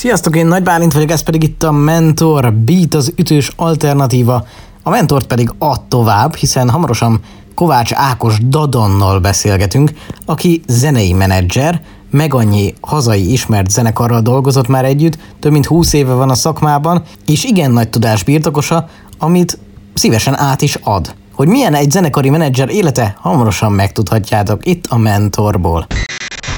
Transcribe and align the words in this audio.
Sziasztok, 0.00 0.36
én 0.36 0.46
Nagy 0.46 0.62
Bálint 0.62 0.92
vagyok, 0.92 1.10
ez 1.10 1.20
pedig 1.20 1.42
itt 1.42 1.62
a 1.62 1.72
Mentor 1.72 2.52
Beat, 2.52 2.94
az 2.94 3.12
ütős 3.16 3.52
alternatíva. 3.56 4.46
A 4.82 4.90
Mentort 4.90 5.26
pedig 5.26 5.52
ad 5.58 5.80
tovább, 5.82 6.34
hiszen 6.34 6.70
hamarosan 6.70 7.20
Kovács 7.54 7.92
Ákos 7.94 8.38
Dadonnal 8.48 9.18
beszélgetünk, 9.18 9.92
aki 10.26 10.62
zenei 10.66 11.12
menedzser, 11.12 11.82
meg 12.10 12.34
annyi 12.34 12.74
hazai 12.80 13.32
ismert 13.32 13.70
zenekarral 13.70 14.20
dolgozott 14.20 14.68
már 14.68 14.84
együtt, 14.84 15.18
több 15.40 15.52
mint 15.52 15.66
20 15.66 15.92
éve 15.92 16.12
van 16.12 16.30
a 16.30 16.34
szakmában, 16.34 17.02
és 17.26 17.44
igen 17.44 17.70
nagy 17.70 17.88
tudás 17.88 18.22
birtokosa, 18.22 18.88
amit 19.18 19.58
szívesen 19.94 20.38
át 20.38 20.62
is 20.62 20.78
ad. 20.82 21.14
Hogy 21.32 21.48
milyen 21.48 21.74
egy 21.74 21.90
zenekari 21.90 22.30
menedzser 22.30 22.68
élete, 22.70 23.16
hamarosan 23.18 23.72
megtudhatjátok 23.72 24.66
itt 24.66 24.86
a 24.88 24.98
Mentorból. 24.98 25.86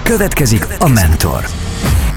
Következik 0.04 0.64
a 0.78 0.88
Mentor. 0.88 1.44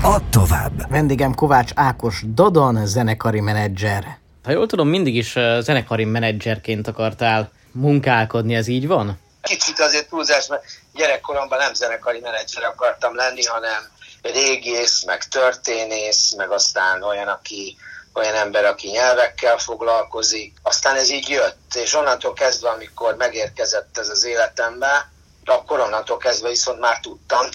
Add 0.01 0.21
tovább. 0.29 0.89
Vendégem 0.89 1.33
Kovács 1.33 1.71
Ákos 1.75 2.23
Dodon, 2.25 2.85
zenekari 2.85 3.39
menedzser. 3.39 4.17
Ha 4.43 4.51
jól 4.51 4.67
tudom, 4.67 4.87
mindig 4.87 5.15
is 5.15 5.31
zenekari 5.59 6.05
menedzserként 6.05 6.87
akartál 6.87 7.51
munkálkodni, 7.71 8.55
ez 8.55 8.67
így 8.67 8.87
van? 8.87 9.19
Kicsit 9.41 9.79
azért 9.79 10.09
túlzás, 10.09 10.47
mert 10.47 10.63
gyerekkoromban 10.93 11.57
nem 11.57 11.73
zenekari 11.73 12.19
menedzser 12.19 12.63
akartam 12.63 13.15
lenni, 13.15 13.43
hanem 13.43 13.83
régész, 14.21 15.03
meg 15.05 15.23
történész, 15.23 16.33
meg 16.37 16.51
aztán 16.51 17.03
olyan, 17.03 17.27
aki 17.27 17.77
olyan 18.13 18.35
ember, 18.35 18.65
aki 18.65 18.87
nyelvekkel 18.87 19.57
foglalkozik. 19.57 20.53
Aztán 20.61 20.95
ez 20.95 21.11
így 21.11 21.29
jött, 21.29 21.75
és 21.75 21.93
onnantól 21.93 22.33
kezdve, 22.33 22.69
amikor 22.69 23.15
megérkezett 23.15 23.97
ez 23.97 24.09
az 24.09 24.25
életembe, 24.25 25.09
akkor 25.45 25.79
onnantól 25.79 26.17
kezdve 26.17 26.49
viszont 26.49 26.79
már 26.79 26.99
tudtam, 26.99 27.45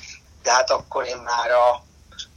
de 0.43 0.51
hát 0.51 0.71
akkor 0.71 1.07
én 1.07 1.17
már 1.17 1.51
a 1.51 1.83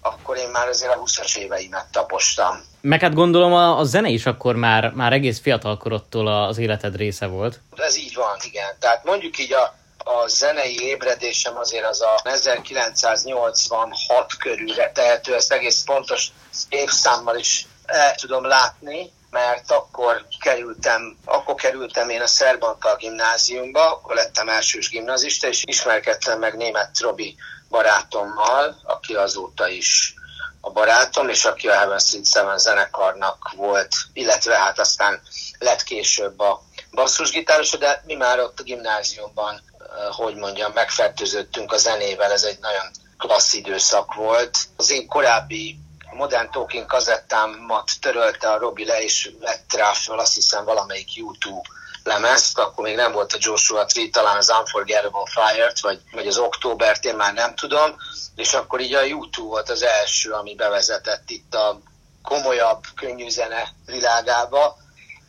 akkor 0.02 0.38
én 0.38 0.50
már 0.50 0.68
azért 0.68 0.96
a 0.96 1.04
20-as 1.04 1.38
éveimet 1.38 1.86
tapostam. 1.92 2.64
Meg 2.82 3.02
hát 3.02 3.14
gondolom 3.14 3.54
a, 3.54 3.78
a 3.78 3.84
zene 3.84 4.10
is 4.10 4.26
akkor 4.26 4.56
már, 4.56 4.92
már 4.92 5.14
egész 5.14 5.42
fiatalkorodtól 5.42 6.28
az 6.28 6.58
életed 6.58 6.96
része 6.96 7.26
volt. 7.26 7.60
Ez 7.76 7.98
így 7.98 8.16
van, 8.16 8.38
igen. 8.46 8.76
Tehát 8.80 9.04
mondjuk 9.04 9.40
így 9.40 9.54
a, 9.54 9.76
a 9.98 10.28
zenei 10.28 10.82
ébredésem 10.82 11.58
azért 11.58 11.86
az 11.86 12.02
a 12.02 12.20
1986 12.24 14.38
körülre 14.38 14.92
tehető, 14.92 15.36
ezt 15.36 15.52
egész 15.52 15.84
pontos 15.84 16.28
évszámmal 16.70 17.38
is 17.38 17.68
el 17.86 18.16
tudom 18.16 18.46
látni, 18.46 19.12
mert 19.30 19.72
akkor 19.72 20.26
kerültem, 20.40 21.18
akkor 21.26 21.56
kerültem 21.56 22.10
én 22.10 22.22
a 22.22 22.28
Szerbantal 22.28 22.96
gimnáziumba, 22.96 23.92
akkor 23.92 24.16
lettem 24.16 24.50
elsős 24.50 24.90
gimnazista, 24.90 25.48
és 25.48 25.64
ismerkedtem 25.66 26.40
meg 26.40 26.58
német 26.58 27.00
Robi 27.00 27.36
barátommal, 27.74 28.76
aki 28.84 29.16
azóta 29.16 29.68
is 29.68 30.14
a 30.62 30.72
barátom, 30.72 31.30
és 31.30 31.46
aki 31.46 31.68
a 31.68 31.74
Heaven 31.74 32.00
Street 32.00 32.28
Seven 32.28 32.58
zenekarnak 32.58 33.54
volt, 33.56 33.96
illetve 34.14 34.58
hát 34.58 34.80
aztán 34.80 35.22
lett 35.60 35.84
később 35.84 36.40
a 36.40 36.62
basszusgitáros, 36.92 37.70
de 37.70 38.02
mi 38.06 38.14
már 38.14 38.40
ott 38.40 38.60
a 38.60 38.64
gimnáziumban, 38.64 39.54
eh, 39.56 39.88
hogy 40.12 40.36
mondjam, 40.36 40.72
megfertőzöttünk 40.74 41.72
a 41.72 41.78
zenével, 41.78 42.32
ez 42.32 42.44
egy 42.44 42.60
nagyon 42.60 42.86
klassz 43.18 43.54
időszak 43.54 44.14
volt. 44.14 44.58
Az 44.76 44.92
én 44.92 45.08
korábbi 45.08 45.80
Modern 46.12 46.52
Talking 46.52 46.86
kazettámat 46.86 47.92
törölte 48.02 48.50
a 48.50 48.58
Robi 48.58 48.86
le, 48.86 49.02
és 49.02 49.32
vett 49.40 49.74
rá 49.74 49.94
fel 49.94 50.20
azt 50.20 50.34
hiszem 50.34 50.66
valamelyik 50.66 51.16
YouTube 51.16 51.70
lemezt, 52.04 52.58
akkor 52.58 52.84
még 52.84 52.96
nem 52.96 53.12
volt 53.12 53.34
a 53.34 53.38
Joshua 53.40 53.86
Tree, 53.86 54.10
talán 54.12 54.38
az 54.38 54.54
Unforgettable 54.60 55.26
Fire-t, 55.26 55.80
vagy, 55.80 56.00
vagy 56.12 56.28
az 56.28 56.38
Októbert, 56.38 57.06
én 57.06 57.16
már 57.16 57.34
nem 57.34 57.56
tudom, 57.56 57.96
és 58.36 58.54
akkor 58.54 58.80
így 58.80 58.94
a 58.94 59.02
YouTube 59.02 59.48
volt 59.48 59.70
az 59.70 59.84
első, 59.84 60.32
ami 60.32 60.56
bevezetett 60.56 61.30
itt 61.30 61.56
a 61.56 61.80
komolyabb, 62.22 62.84
könnyű 62.96 63.30
zene 63.30 63.68
világába, 63.86 64.78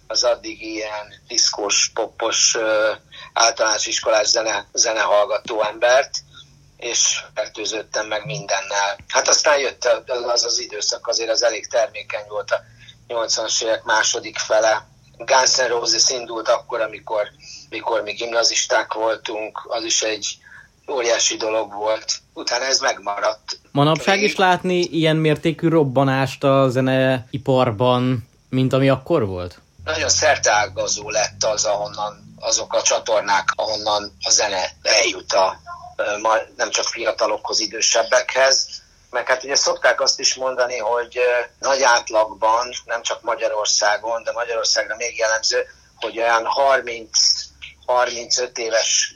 az 0.06 0.24
addig 0.24 0.62
ilyen 0.62 1.22
diszkos, 1.26 1.90
popos, 1.94 2.56
általános 3.32 3.86
iskolás 3.86 4.26
zene, 4.26 4.66
zenehallgató 4.72 5.62
embert, 5.62 6.18
és 6.76 7.24
fertőződtem 7.34 8.06
meg 8.06 8.24
mindennel. 8.24 8.96
Hát 9.08 9.28
aztán 9.28 9.58
jött 9.58 9.84
az 10.06 10.44
az 10.44 10.58
időszak, 10.58 11.06
azért 11.06 11.30
az 11.30 11.42
elég 11.42 11.66
termékeny 11.66 12.24
volt 12.28 12.50
a 12.50 12.60
80-as 13.08 13.62
évek 13.62 13.82
második 13.82 14.38
fele, 14.38 14.86
Guns 15.18 15.56
N' 15.56 15.68
Roses 15.68 16.10
indult 16.10 16.48
akkor, 16.48 16.80
amikor, 16.80 17.28
amikor 17.70 18.02
mi 18.02 18.12
gimnazisták 18.12 18.92
voltunk, 18.92 19.66
az 19.68 19.84
is 19.84 20.02
egy 20.02 20.38
óriási 20.90 21.36
dolog 21.36 21.72
volt. 21.72 22.18
Utána 22.32 22.64
ez 22.64 22.80
megmaradt. 22.80 23.58
Manapság 23.72 24.22
is 24.22 24.36
látni 24.36 24.78
ilyen 24.80 25.16
mértékű 25.16 25.68
robbanást 25.68 26.44
a 26.44 26.68
zeneiparban, 26.68 28.28
mint 28.48 28.72
ami 28.72 28.88
akkor 28.88 29.26
volt? 29.26 29.58
Nagyon 29.84 30.08
szerteágazó 30.08 31.10
lett 31.10 31.44
az, 31.44 31.64
ahonnan 31.64 32.34
azok 32.40 32.72
a 32.72 32.82
csatornák, 32.82 33.52
ahonnan 33.56 34.12
a 34.22 34.30
zene 34.30 34.70
eljut 34.82 35.32
a, 35.32 35.60
nem 36.56 36.70
csak 36.70 36.84
fiatalokhoz, 36.84 37.60
idősebbekhez 37.60 38.82
meg 39.14 39.28
hát 39.28 39.44
ugye 39.44 39.54
szokták 39.54 40.00
azt 40.00 40.20
is 40.20 40.34
mondani, 40.34 40.78
hogy 40.78 41.20
nagy 41.58 41.82
átlagban, 41.82 42.68
nem 42.84 43.02
csak 43.02 43.22
Magyarországon, 43.22 44.22
de 44.22 44.32
Magyarországra 44.32 44.96
még 44.96 45.18
jellemző, 45.18 45.66
hogy 45.96 46.18
olyan 46.18 46.44
30 46.44 47.18
35 47.86 48.58
éves 48.58 49.14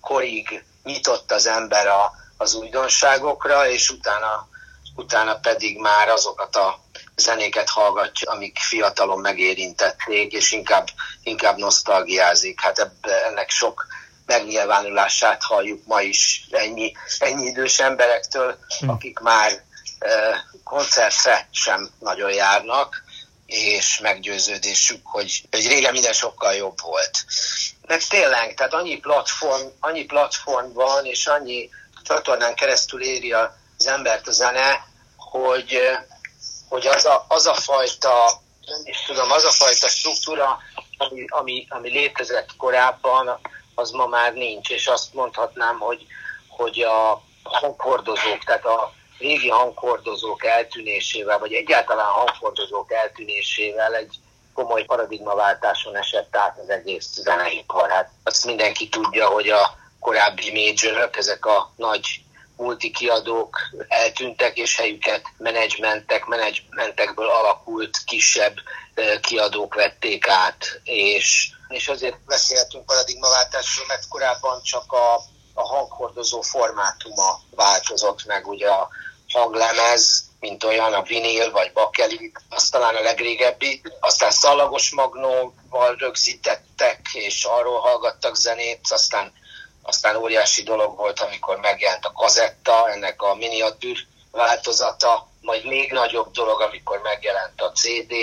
korig 0.00 0.64
nyitott 0.82 1.32
az 1.32 1.46
ember 1.46 1.86
a, 1.86 2.12
az 2.36 2.54
újdonságokra, 2.54 3.68
és 3.68 3.90
utána, 3.90 4.48
utána 4.96 5.38
pedig 5.38 5.78
már 5.78 6.08
azokat 6.08 6.56
a 6.56 6.80
zenéket 7.16 7.68
hallgatja, 7.68 8.30
amik 8.30 8.58
fiatalon 8.58 9.20
megérintették, 9.20 10.32
és 10.32 10.52
inkább, 10.52 10.86
inkább 11.22 11.56
nosztalgiázik. 11.56 12.60
Hát 12.60 12.78
ebbe, 12.78 13.24
ennek 13.24 13.50
sok 13.50 13.86
megnyilvánulását 14.26 15.42
halljuk 15.42 15.86
ma 15.86 16.00
is 16.00 16.46
ennyi, 16.50 16.92
ennyi 17.18 17.46
idős 17.46 17.78
emberektől, 17.78 18.58
hm. 18.78 18.88
akik 18.88 19.18
már 19.18 19.62
koncertre 20.64 21.48
sem 21.50 21.90
nagyon 21.98 22.32
járnak, 22.32 23.02
és 23.46 23.98
meggyőződésük, 23.98 25.06
hogy, 25.06 25.42
hogy 25.50 25.66
régen 25.66 25.92
minden 25.92 26.12
sokkal 26.12 26.54
jobb 26.54 26.80
volt. 26.80 27.24
Meg 27.86 28.02
tényleg, 28.02 28.54
tehát 28.54 28.72
annyi 28.72 28.96
platform, 28.96 29.66
annyi 29.80 30.04
platform 30.04 30.72
van, 30.72 31.04
és 31.04 31.26
annyi 31.26 31.68
csatornán 32.04 32.54
keresztül 32.54 33.02
éri 33.02 33.32
az 33.32 33.86
embert 33.86 34.26
a 34.26 34.32
zene, 34.32 34.86
hogy, 35.16 35.80
hogy 36.68 36.86
az, 36.86 37.04
a, 37.04 37.24
az 37.28 37.46
a 37.46 37.54
fajta, 37.54 38.42
nem 38.66 38.80
is 38.84 39.02
tudom, 39.06 39.30
az 39.30 39.44
a 39.44 39.50
fajta 39.50 39.88
struktúra, 39.88 40.58
ami, 40.96 41.24
ami, 41.28 41.66
ami 41.68 41.90
létezett 41.90 42.56
korábban, 42.56 43.40
az 43.74 43.90
ma 43.90 44.06
már 44.06 44.32
nincs, 44.32 44.70
és 44.70 44.86
azt 44.86 45.14
mondhatnám, 45.14 45.78
hogy, 45.78 46.06
hogy 46.48 46.80
a 46.80 47.22
hanghordozók, 47.42 48.44
tehát 48.44 48.64
a 48.64 48.92
régi 49.18 49.48
hanghordozók 49.48 50.44
eltűnésével, 50.44 51.38
vagy 51.38 51.52
egyáltalán 51.52 52.06
hanghordozók 52.06 52.92
eltűnésével 52.92 53.94
egy 53.94 54.18
komoly 54.54 54.84
paradigmaváltáson 54.84 55.96
esett 55.96 56.36
át 56.36 56.58
az 56.58 56.68
egész 56.68 57.08
zeneipar. 57.12 57.90
Hát 57.90 58.10
azt 58.24 58.44
mindenki 58.44 58.88
tudja, 58.88 59.26
hogy 59.26 59.48
a 59.48 59.74
korábbi 60.00 60.52
majorok, 60.52 61.16
ezek 61.16 61.46
a 61.46 61.72
nagy 61.76 62.22
multikiadók 62.62 63.58
eltűntek, 63.88 64.56
és 64.56 64.76
helyüket 64.76 65.22
menedzsmentek, 65.38 66.24
menedzsmentekből 66.24 67.28
alakult 67.28 67.98
kisebb 68.04 68.54
kiadók 69.20 69.74
vették 69.74 70.28
át, 70.28 70.80
és, 70.84 71.50
és 71.68 71.88
azért 71.88 72.24
beszélhetünk 72.26 72.86
paradigmaváltásról, 72.86 73.86
mert 73.86 74.08
korábban 74.08 74.62
csak 74.62 74.92
a, 74.92 75.14
a 75.54 75.66
hanghordozó 75.66 76.40
formátuma 76.40 77.40
változott 77.50 78.24
meg, 78.26 78.46
ugye 78.46 78.68
a 78.68 78.88
hanglemez, 79.32 80.24
mint 80.40 80.64
olyan, 80.64 80.92
a 80.92 81.02
vinil 81.02 81.50
vagy 81.50 81.72
bakeli, 81.72 82.32
az 82.48 82.68
talán 82.68 82.94
a 82.94 83.00
legrégebbi, 83.00 83.82
aztán 84.00 84.30
szalagos 84.30 84.90
magnóval 84.90 85.94
rögzítettek, 85.98 87.00
és 87.12 87.44
arról 87.44 87.80
hallgattak 87.80 88.36
zenét, 88.36 88.80
aztán 88.90 89.32
aztán 89.82 90.16
óriási 90.16 90.62
dolog 90.62 90.96
volt, 90.96 91.20
amikor 91.20 91.56
megjelent 91.56 92.04
a 92.04 92.12
kazetta, 92.12 92.90
ennek 92.90 93.22
a 93.22 93.34
miniatűr 93.34 93.98
változata, 94.30 95.28
majd 95.40 95.64
még 95.64 95.92
nagyobb 95.92 96.30
dolog, 96.30 96.60
amikor 96.60 97.00
megjelent 97.02 97.60
a 97.60 97.72
CD, 97.72 98.14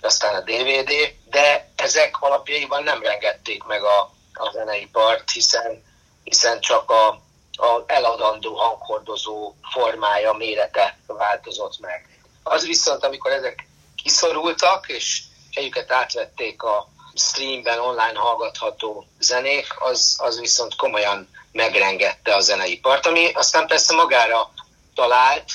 aztán 0.00 0.34
a 0.34 0.40
DVD, 0.40 0.92
de 1.30 1.70
ezek 1.76 2.20
alapjaiban 2.20 2.82
nem 2.82 3.02
rengették 3.02 3.64
meg 3.64 3.82
a, 3.82 4.00
a 4.32 4.50
zeneipart, 4.52 5.30
hiszen, 5.30 5.84
hiszen 6.24 6.60
csak 6.60 6.90
a, 6.90 7.08
a 7.52 7.82
eladandó 7.86 8.54
hanghordozó 8.54 9.54
formája, 9.72 10.32
mérete 10.32 10.98
változott 11.06 11.78
meg. 11.80 12.20
Az 12.42 12.66
viszont, 12.66 13.04
amikor 13.04 13.30
ezek 13.30 13.66
kiszorultak, 14.02 14.88
és 14.88 15.22
helyüket 15.54 15.92
átvették 15.92 16.62
a 16.62 16.88
streamben 17.18 17.78
online 17.78 18.18
hallgatható 18.18 19.06
zenék, 19.18 19.66
az, 19.78 20.16
az 20.18 20.40
viszont 20.40 20.76
komolyan 20.76 21.28
megrengette 21.52 22.34
a 22.34 22.40
zeneipart, 22.40 23.06
ami 23.06 23.30
aztán 23.32 23.66
persze 23.66 23.94
magára 23.94 24.50
talált, 24.94 25.52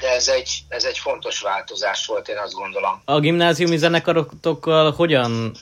de 0.00 0.10
ez 0.10 0.28
egy, 0.28 0.62
ez 0.68 0.84
egy 0.84 0.98
fontos 0.98 1.40
változás 1.40 2.06
volt, 2.06 2.28
én 2.28 2.38
azt 2.38 2.52
gondolom. 2.52 3.02
A 3.04 3.20
gimnáziumi 3.20 3.76
zenekarotokkal 3.76 4.92
hogyan 4.92 5.56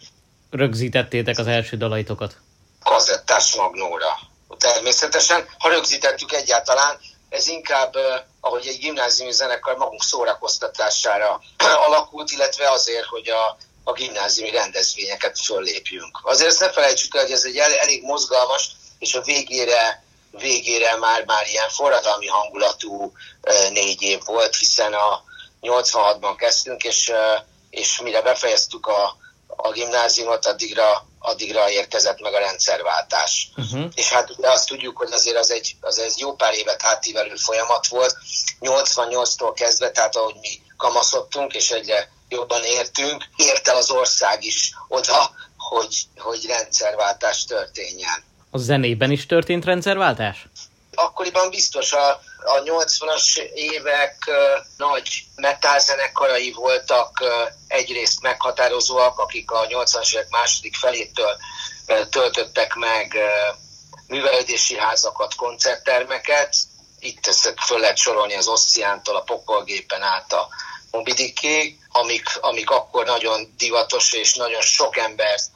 rögzítettétek 0.51 1.39
az 1.39 1.47
első 1.47 1.77
dalaitokat? 1.77 2.37
Kazettás 2.83 3.55
magnóra. 3.55 4.19
Természetesen, 4.59 5.47
ha 5.59 5.69
rögzítettük 5.69 6.33
egyáltalán, 6.33 6.99
ez 7.29 7.49
inkább, 7.49 7.95
ahogy 8.41 8.67
egy 8.67 8.79
gimnáziumi 8.79 9.33
zenekar 9.33 9.77
magunk 9.77 10.03
szórakoztatására 10.03 11.41
alakult, 11.87 12.31
illetve 12.31 12.71
azért, 12.71 13.05
hogy 13.05 13.29
a, 13.29 13.56
a 13.85 13.93
gimnáziumi 13.93 14.51
rendezvényeket 14.51 15.41
föllépjünk. 15.41 16.19
Azért 16.23 16.59
ne 16.59 16.71
felejtsük 16.71 17.15
el, 17.15 17.23
hogy 17.23 17.33
ez 17.33 17.45
egy 17.45 17.57
elég 17.57 18.03
mozgalmas, 18.03 18.71
és 18.99 19.15
a 19.15 19.23
végére 19.23 20.03
végére 20.39 20.97
már, 20.97 21.25
már 21.25 21.47
ilyen 21.47 21.69
forradalmi 21.69 22.27
hangulatú 22.27 23.13
négy 23.71 24.03
év 24.03 24.21
volt, 24.25 24.57
hiszen 24.57 24.93
a 24.93 25.23
86-ban 25.63 26.35
kezdtünk, 26.37 26.85
és, 26.85 27.13
és 27.71 28.01
mire 28.01 28.23
befejeztük 28.23 28.87
a, 28.87 29.17
a 29.47 29.73
gimnáziumot, 29.73 30.47
addigra, 30.47 31.07
addigra 31.19 31.71
érkezett 31.71 32.21
meg 32.21 32.35
a 32.35 32.39
rendszerváltás. 32.39 33.51
Uh-huh. 33.57 33.91
És 33.95 34.09
hát 34.09 34.31
ugye 34.31 34.51
azt 34.51 34.69
tudjuk, 34.69 34.97
hogy 34.97 35.13
azért 35.13 35.37
az 35.37 35.51
egy, 35.51 35.77
az 35.81 35.99
egy 35.99 36.19
jó 36.19 36.35
pár 36.35 36.55
évet 36.55 36.85
átívelő 36.85 37.35
folyamat 37.35 37.87
volt. 37.87 38.17
88-tól 38.61 39.53
kezdve, 39.55 39.91
tehát 39.91 40.17
ahogy 40.17 40.37
mi 40.41 40.63
kamaszodtunk, 40.77 41.55
és 41.55 41.71
egyre 41.71 42.13
jobban 42.29 42.65
értünk, 42.65 43.25
ért 43.37 43.69
el 43.69 43.76
az 43.76 43.91
ország 43.91 44.44
is 44.44 44.75
oda, 44.88 45.31
hogy, 45.56 46.03
hogy 46.17 46.47
rendszerváltás 46.47 47.44
történjen. 47.44 48.25
A 48.50 48.59
zenében 48.59 49.11
is 49.11 49.26
történt 49.26 49.65
rendszerváltás? 49.65 50.47
Akkoriban 50.94 51.50
biztos 51.50 51.93
a, 51.93 52.09
a 52.44 52.62
80-as 52.65 53.38
évek 53.55 54.17
uh, 54.26 54.37
nagy 54.76 55.25
metálzenekarai 55.37 56.53
voltak 56.53 57.21
uh, 57.21 57.29
egyrészt 57.67 58.23
meghatározóak, 58.23 59.19
akik 59.19 59.50
a 59.50 59.67
80-as 59.67 60.15
évek 60.15 60.29
második 60.29 60.77
felétől 60.77 61.37
uh, 61.87 62.09
töltöttek 62.09 62.75
meg 62.75 63.12
uh, 63.15 63.56
művelődési 64.06 64.79
házakat, 64.79 65.35
koncerttermeket. 65.35 66.56
Itt 66.99 67.27
ezt 67.27 67.55
föl 67.67 67.79
lehet 67.79 67.97
sorolni 67.97 68.35
az 68.35 68.49
Ossziántól, 68.49 69.17
a 69.17 69.20
Pokolgépen 69.20 70.03
át 70.03 70.32
a 70.32 70.49
Mobidiké, 70.91 71.79
amik, 71.96 72.38
amik 72.41 72.70
akkor 72.70 73.05
nagyon 73.05 73.55
divatos 73.56 74.12
és 74.12 74.35
nagyon 74.35 74.61
sok 74.61 74.96
embert 74.96 75.50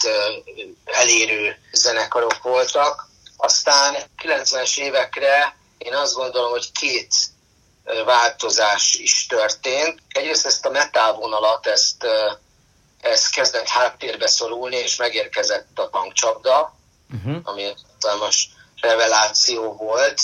elérő 0.84 1.58
zenekarok 1.72 2.42
voltak. 2.42 3.06
Aztán 3.36 3.96
90-es 4.22 4.78
évekre 4.78 5.56
én 5.78 5.94
azt 5.94 6.14
gondolom, 6.14 6.50
hogy 6.50 6.72
két 6.72 7.14
változás 8.04 8.94
is 8.94 9.26
történt. 9.26 9.98
Egyrészt 10.08 10.46
ezt 10.46 10.66
a 10.66 10.70
metal 10.70 11.14
vonalat, 11.14 11.66
ezt, 11.66 12.06
ezt 13.00 13.30
kezdett 13.30 13.68
háttérbe 13.68 14.26
szorulni, 14.26 14.76
és 14.76 14.96
megérkezett 14.96 15.78
a 15.78 15.90
tankcsapda, 15.90 16.74
uh-huh. 17.14 17.36
ami 17.42 17.74
most 18.18 18.50
reveláció 18.80 19.72
volt 19.72 20.20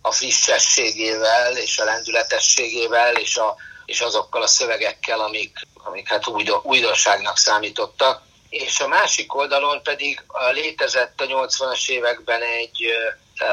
a 0.00 0.12
frissességével, 0.12 1.56
és 1.56 1.78
a 1.78 1.84
lendületességével, 1.84 3.16
és 3.16 3.36
a 3.36 3.56
és 3.88 4.00
azokkal 4.00 4.42
a 4.42 4.46
szövegekkel, 4.46 5.20
amik, 5.20 5.58
amik 5.84 6.08
hát 6.08 6.26
újdonságnak 6.62 7.36
számítottak. 7.36 8.22
És 8.48 8.80
a 8.80 8.88
másik 8.88 9.34
oldalon 9.34 9.82
pedig 9.82 10.24
létezett 10.52 11.20
a 11.20 11.24
80-as 11.24 11.88
években 11.88 12.42
egy 12.42 12.86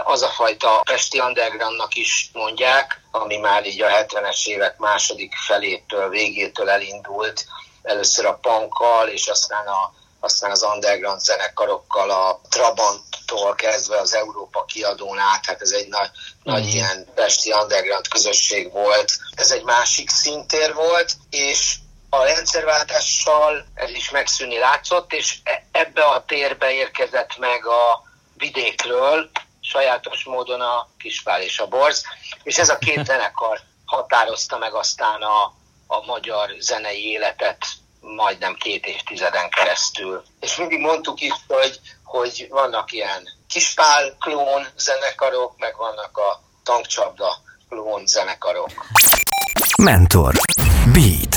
az 0.03 0.21
a 0.21 0.27
fajta 0.27 0.81
Pesti 0.83 1.19
Undergroundnak 1.19 1.95
is 1.95 2.29
mondják, 2.33 3.01
ami 3.11 3.37
már 3.37 3.65
így 3.65 3.81
a 3.81 3.87
70-es 3.87 4.47
évek 4.47 4.77
második 4.77 5.35
felétől, 5.35 6.09
végétől 6.09 6.69
elindult, 6.69 7.45
először 7.81 8.25
a 8.25 8.39
punkkal, 8.41 9.07
és 9.07 9.27
aztán 9.27 9.67
a 9.67 9.93
aztán 10.25 10.51
az 10.51 10.63
underground 10.63 11.21
zenekarokkal, 11.21 12.09
a 12.09 12.41
Trabanttól 12.49 13.55
kezdve 13.55 13.97
az 13.97 14.13
Európa 14.13 14.65
kiadón 14.65 15.17
át, 15.17 15.45
hát 15.45 15.61
ez 15.61 15.71
egy 15.71 15.87
nagy, 15.87 16.09
mm. 16.09 16.53
nagy 16.53 16.73
ilyen 16.73 17.07
pesti 17.15 17.51
underground 17.51 18.07
közösség 18.07 18.71
volt. 18.71 19.17
Ez 19.35 19.51
egy 19.51 19.63
másik 19.63 20.09
szintér 20.09 20.73
volt, 20.73 21.13
és 21.29 21.75
a 22.09 22.23
rendszerváltással 22.23 23.65
ez 23.73 23.89
is 23.89 24.09
megszűni 24.09 24.57
látszott, 24.57 25.13
és 25.13 25.37
e, 25.43 25.65
ebbe 25.71 26.03
a 26.03 26.25
térbe 26.25 26.71
érkezett 26.71 27.37
meg 27.37 27.65
a 27.65 28.03
vidékről, 28.37 29.29
sajátos 29.61 30.23
módon 30.23 30.61
a 30.61 30.89
Kispál 30.97 31.41
és 31.41 31.59
a 31.59 31.67
Borz, 31.67 32.03
és 32.43 32.57
ez 32.57 32.69
a 32.69 32.77
két 32.77 33.05
zenekar 33.11 33.59
határozta 33.85 34.57
meg 34.57 34.73
aztán 34.73 35.21
a, 35.21 35.53
a 35.87 36.05
magyar 36.05 36.55
zenei 36.59 37.05
életet 37.05 37.65
majdnem 38.15 38.53
két 38.53 38.85
évtizeden 38.85 39.49
keresztül. 39.49 40.23
És 40.39 40.55
mindig 40.55 40.79
mondtuk 40.79 41.21
is, 41.21 41.33
hogy, 41.47 41.79
hogy 42.03 42.47
vannak 42.49 42.91
ilyen 42.91 43.29
kispál 43.47 44.15
klón 44.19 44.65
zenekarok, 44.77 45.53
meg 45.57 45.75
vannak 45.77 46.17
a 46.17 46.41
tankcsapda 46.63 47.37
klón 47.69 48.05
zenekarok. 48.05 48.69
Mentor. 49.81 50.33
Beat. 50.93 51.35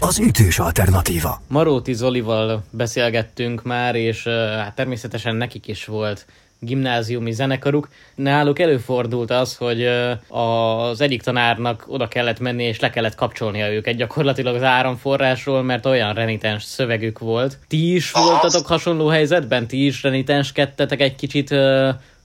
Az 0.00 0.18
ütős 0.18 0.58
alternatíva. 0.58 1.40
Maróti 1.48 1.94
Zolival 1.94 2.64
beszélgettünk 2.70 3.62
már, 3.62 3.94
és 3.94 4.26
hát 4.26 4.74
természetesen 4.74 5.34
nekik 5.34 5.66
is 5.66 5.84
volt 5.84 6.26
gimnáziumi 6.64 7.32
zenekaruk. 7.32 7.88
Náluk 8.14 8.58
előfordult 8.58 9.30
az, 9.30 9.56
hogy 9.56 9.86
az 10.28 11.00
egyik 11.00 11.22
tanárnak 11.22 11.84
oda 11.88 12.08
kellett 12.08 12.40
menni, 12.40 12.64
és 12.64 12.80
le 12.80 12.90
kellett 12.90 13.14
kapcsolnia 13.14 13.72
őket 13.72 13.96
gyakorlatilag 13.96 14.54
az 14.54 14.62
áramforrásról, 14.62 15.62
mert 15.62 15.86
olyan 15.86 16.14
renitens 16.14 16.62
szövegük 16.62 17.18
volt. 17.18 17.58
Ti 17.68 17.94
is 17.94 18.10
voltatok 18.10 18.66
hasonló 18.66 19.06
helyzetben? 19.06 19.66
Ti 19.66 19.86
is 19.86 20.02
renitenskedtetek 20.02 21.00
egy 21.00 21.14
kicsit 21.16 21.54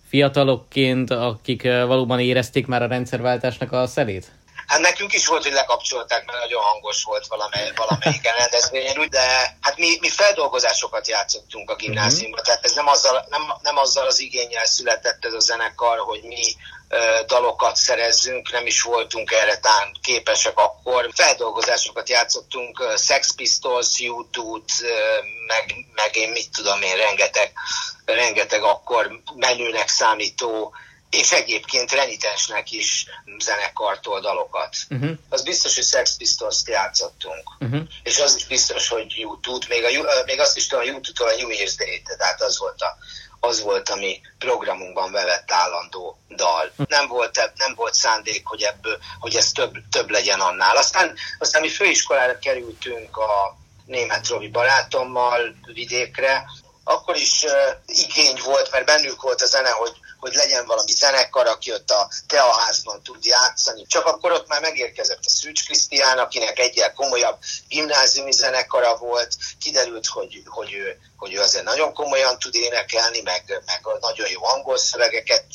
fiatalokként, 0.07 1.11
akik 1.11 1.63
valóban 1.63 2.19
érezték 2.19 2.67
már 2.67 2.81
a 2.81 2.87
rendszerváltásnak 2.87 3.71
a 3.71 3.87
szelét? 3.87 4.31
Hát 4.67 4.79
nekünk 4.79 5.13
is 5.13 5.27
volt, 5.27 5.43
hogy 5.43 5.51
lekapcsolták, 5.51 6.25
mert 6.25 6.39
nagyon 6.39 6.61
hangos 6.61 7.03
volt 7.03 7.27
valamely, 7.27 7.71
valamelyiken 7.75 8.35
rendezvényen, 8.35 9.09
de 9.09 9.57
hát 9.61 9.77
mi, 9.77 9.97
mi 9.99 10.09
feldolgozásokat 10.09 11.07
játszottunk 11.07 11.69
a 11.69 11.75
gimnáziumban, 11.75 12.31
uh-huh. 12.31 12.45
tehát 12.45 12.65
ez 12.65 12.73
nem 12.73 12.87
azzal, 12.87 13.25
nem, 13.29 13.41
nem 13.61 13.77
azzal 13.77 14.07
az 14.07 14.19
igényel 14.19 14.65
született 14.65 15.25
ez 15.25 15.33
a 15.33 15.39
zenekar, 15.39 15.97
hogy 15.97 16.23
mi 16.23 16.43
dalokat 17.25 17.75
szerezzünk, 17.75 18.51
nem 18.51 18.65
is 18.65 18.81
voltunk 18.81 19.31
erre 19.31 19.57
tán 19.57 19.97
képesek 20.01 20.57
akkor. 20.57 21.09
Feldolgozásokat 21.13 22.09
játszottunk, 22.09 22.93
Sex 22.97 23.35
Pistols, 23.35 23.99
YouTube-t, 23.99 24.71
meg, 25.47 25.75
meg 25.93 26.15
én 26.15 26.29
mit 26.29 26.49
tudom 26.55 26.81
én, 26.81 26.95
rengeteg, 26.95 27.51
rengeteg 28.05 28.63
akkor 28.63 29.21
menőnek 29.35 29.87
számító 29.87 30.75
és 31.09 31.31
egyébként 31.31 31.91
renitensnek 31.91 32.71
is 32.71 33.05
zenekartól 33.39 34.19
dalokat. 34.19 34.75
Uh-huh. 34.89 35.11
Az 35.29 35.43
biztos, 35.43 35.75
hogy 35.75 35.83
Sex 35.83 36.17
Pistols-t 36.17 36.67
játszottunk. 36.67 37.49
Uh-huh. 37.59 37.81
És 38.03 38.19
az 38.19 38.35
is 38.35 38.45
biztos, 38.45 38.87
hogy 38.87 39.13
YouTube, 39.17 39.65
még, 39.69 39.83
a, 39.83 40.23
még 40.25 40.39
azt 40.39 40.57
is 40.57 40.67
tudom, 40.67 40.83
a 40.83 40.87
YouTube-tól 40.87 41.27
a 41.27 41.35
New 41.35 41.49
Year's 41.49 41.73
Day, 41.77 42.01
tehát 42.17 42.41
az 42.41 42.59
volt 42.59 42.81
a, 42.81 42.97
az 43.39 43.61
volt 43.61 43.89
a 43.89 43.95
mi 43.95 44.21
programunkban 44.37 45.11
bevett 45.11 45.51
állandó 45.51 46.19
dal. 46.29 46.71
Nem 46.87 47.07
volt, 47.07 47.51
nem 47.55 47.73
volt 47.75 47.93
szándék, 47.93 48.47
hogy 48.47 48.61
ebből, 48.61 48.97
hogy 49.19 49.35
ez 49.35 49.51
több, 49.51 49.73
több 49.91 50.09
legyen 50.09 50.39
annál. 50.39 50.77
Aztán, 50.77 51.15
aztán 51.39 51.61
mi 51.61 51.69
főiskolára 51.69 52.39
kerültünk 52.39 53.17
a 53.17 53.57
német 53.85 54.27
Robi 54.27 54.47
barátommal 54.47 55.55
vidékre, 55.73 56.45
akkor 56.83 57.15
is 57.15 57.43
uh, 57.43 57.51
igény 57.85 58.41
volt, 58.43 58.71
mert 58.71 58.85
bennük 58.85 59.21
volt 59.21 59.41
a 59.41 59.45
zene, 59.45 59.69
hogy 59.69 59.93
hogy 60.19 60.33
legyen 60.33 60.65
valami 60.65 60.91
zenekar, 60.91 61.47
aki 61.47 61.73
ott 61.73 61.89
a 61.89 62.09
Teaházban 62.27 63.03
tud 63.03 63.25
játszani. 63.25 63.85
Csak 63.85 64.05
akkor 64.05 64.31
ott 64.31 64.47
már 64.47 64.61
megérkezett 64.61 65.25
a 65.25 65.29
Szűcs 65.29 65.65
Krisztián, 65.65 66.17
akinek 66.17 66.59
egyel 66.59 66.93
komolyabb 66.93 67.37
gimnáziumi 67.67 68.31
zenekara 68.31 68.97
volt, 68.97 69.35
kiderült, 69.59 70.07
hogy, 70.07 70.41
hogy, 70.45 70.73
ő, 70.73 70.99
hogy 71.17 71.33
ő 71.33 71.39
azért 71.39 71.63
nagyon 71.63 71.93
komolyan 71.93 72.39
tud 72.39 72.55
énekelni, 72.55 73.21
meg, 73.21 73.63
meg 73.65 73.81
nagyon 73.99 74.29
jó 74.29 74.45
angol 74.45 74.77
szövegeket 74.77 75.45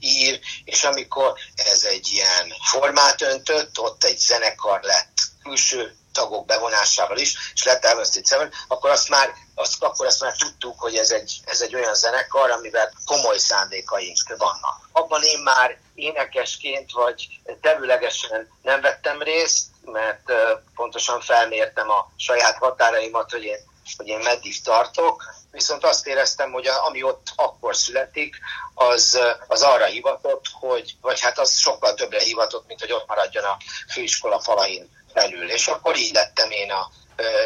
ír, 0.00 0.40
és 0.64 0.84
amikor 0.84 1.34
ez 1.54 1.84
egy 1.84 2.08
ilyen 2.12 2.54
formát 2.70 3.22
öntött, 3.22 3.78
ott 3.78 4.04
egy 4.04 4.18
zenekar 4.18 4.80
lett. 4.82 5.12
Külső 5.42 5.96
tagok 6.12 6.46
bevonásával 6.46 7.18
is, 7.18 7.36
és 7.54 7.64
lett 7.64 7.84
Amnesty 7.84 8.20
Seven, 8.24 8.52
akkor 8.68 8.90
azt 8.90 9.08
már, 9.08 9.34
azt, 9.54 9.82
akkor 9.82 10.06
azt 10.06 10.20
már 10.20 10.36
tudtuk, 10.36 10.80
hogy 10.80 10.94
ez 10.94 11.10
egy, 11.10 11.40
ez 11.44 11.60
egy 11.60 11.74
olyan 11.74 11.94
zenekar, 11.94 12.50
amivel 12.50 12.92
komoly 13.04 13.38
szándékaink 13.38 14.36
vannak. 14.36 14.88
Abban 14.92 15.22
én 15.22 15.38
már 15.38 15.78
énekesként 15.94 16.92
vagy 16.92 17.28
tevőlegesen 17.60 18.48
nem 18.62 18.80
vettem 18.80 19.22
részt, 19.22 19.66
mert 19.84 20.32
pontosan 20.74 21.20
felmértem 21.20 21.90
a 21.90 22.10
saját 22.16 22.56
határaimat, 22.56 23.30
hogy 23.30 23.42
én, 23.42 23.58
hogy 23.96 24.06
én 24.06 24.18
meddig 24.18 24.62
tartok, 24.62 25.24
viszont 25.50 25.84
azt 25.84 26.06
éreztem, 26.06 26.52
hogy 26.52 26.66
ami 26.66 27.02
ott 27.02 27.26
akkor 27.36 27.76
születik, 27.76 28.36
az, 28.74 29.18
az 29.46 29.62
arra 29.62 29.84
hivatott, 29.84 30.44
hogy, 30.52 30.96
vagy 31.00 31.20
hát 31.20 31.38
az 31.38 31.58
sokkal 31.58 31.94
többre 31.94 32.20
hivatott, 32.20 32.66
mint 32.66 32.80
hogy 32.80 32.92
ott 32.92 33.06
maradjon 33.06 33.44
a 33.44 33.56
főiskola 33.92 34.40
falain 34.40 34.90
belül. 35.12 35.50
És 35.50 35.66
akkor 35.66 35.96
így 35.96 36.12
lettem 36.12 36.50
én 36.50 36.70
a 36.70 36.90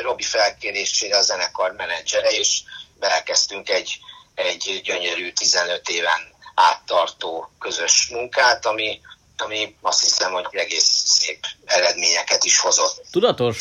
Robi 0.02 0.22
felkérésére 0.22 1.16
a 1.16 1.22
zenekar 1.22 1.72
menedzsere, 1.72 2.30
és 2.30 2.62
elkezdtünk 3.00 3.68
egy, 3.68 3.98
egy 4.34 4.80
gyönyörű 4.84 5.32
15 5.32 5.88
éven 5.88 6.34
áttartó 6.54 7.50
közös 7.58 8.08
munkát, 8.08 8.66
ami, 8.66 9.00
ami 9.36 9.76
azt 9.82 10.00
hiszem, 10.00 10.32
hogy 10.32 10.46
egész 10.50 11.02
szép 11.04 11.44
eredményeket 11.64 12.44
is 12.44 12.58
hozott. 12.58 13.04
Tudatos 13.10 13.56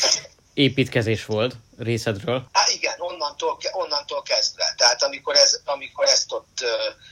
építkezés 0.56 1.24
volt 1.24 1.54
részedről? 1.78 2.46
Hát 2.52 2.68
igen, 2.68 2.94
onnantól, 2.98 3.58
onnantól 3.72 4.22
kezdve. 4.22 4.74
Tehát 4.76 5.02
amikor, 5.02 5.34
ez, 5.34 5.60
amikor 5.64 6.04
ezt 6.04 6.32
ott 6.32 6.64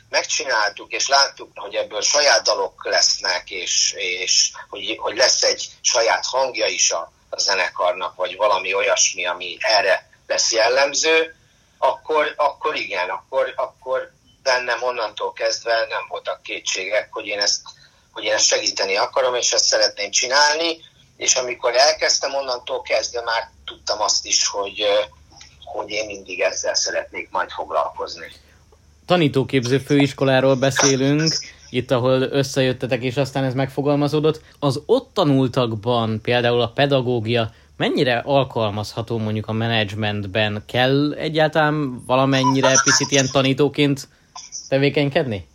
megcsináltuk, 0.08 0.92
és 0.92 1.08
láttuk, 1.08 1.50
hogy 1.54 1.74
ebből 1.74 2.00
saját 2.00 2.42
dalok 2.42 2.84
lesznek, 2.84 3.50
és, 3.50 3.94
és 3.96 4.52
hogy, 4.68 4.96
hogy 4.98 5.16
lesz 5.16 5.42
egy 5.42 5.68
saját 5.80 6.24
hangja 6.26 6.66
is 6.66 6.90
a, 6.90 7.12
a 7.30 7.38
zenekarnak, 7.38 8.14
vagy 8.14 8.36
valami 8.36 8.74
olyasmi, 8.74 9.26
ami 9.26 9.56
erre 9.60 10.10
lesz 10.26 10.52
jellemző, 10.52 11.36
akkor, 11.78 12.34
akkor 12.36 12.76
igen, 12.76 13.08
akkor, 13.08 13.52
akkor 13.56 14.12
bennem 14.42 14.82
onnantól 14.82 15.32
kezdve 15.32 15.86
nem 15.88 16.06
voltak 16.08 16.42
kétségek, 16.42 17.08
hogy 17.12 17.26
én 17.26 17.40
ezt, 17.40 17.60
hogy 18.12 18.24
én 18.24 18.32
ezt 18.32 18.46
segíteni 18.46 18.96
akarom, 18.96 19.34
és 19.34 19.52
ezt 19.52 19.64
szeretném 19.64 20.10
csinálni, 20.10 20.84
és 21.16 21.34
amikor 21.34 21.74
elkezdtem, 21.74 22.34
onnantól 22.34 22.82
kezdve 22.82 23.22
már 23.22 23.50
tudtam 23.64 24.00
azt 24.00 24.26
is, 24.26 24.46
hogy, 24.46 24.84
hogy 25.64 25.90
én 25.90 26.06
mindig 26.06 26.40
ezzel 26.40 26.74
szeretnék 26.74 27.30
majd 27.30 27.50
foglalkozni. 27.50 28.26
Tanítóképző 29.06 29.78
főiskoláról 29.78 30.54
beszélünk, 30.54 31.34
itt, 31.70 31.90
ahol 31.90 32.22
összejöttetek, 32.22 33.02
és 33.02 33.16
aztán 33.16 33.44
ez 33.44 33.54
megfogalmazódott. 33.54 34.40
Az 34.58 34.80
ott 34.86 35.14
tanultakban, 35.14 36.20
például 36.22 36.60
a 36.60 36.68
pedagógia, 36.68 37.50
mennyire 37.76 38.22
alkalmazható 38.24 39.18
mondjuk 39.18 39.48
a 39.48 39.52
menedzsmentben? 39.52 40.64
Kell 40.66 41.12
egyáltalán 41.12 42.04
valamennyire 42.06 42.80
picit 42.84 43.10
ilyen 43.10 43.28
tanítóként 43.32 44.08
tevékenykedni? 44.68 45.48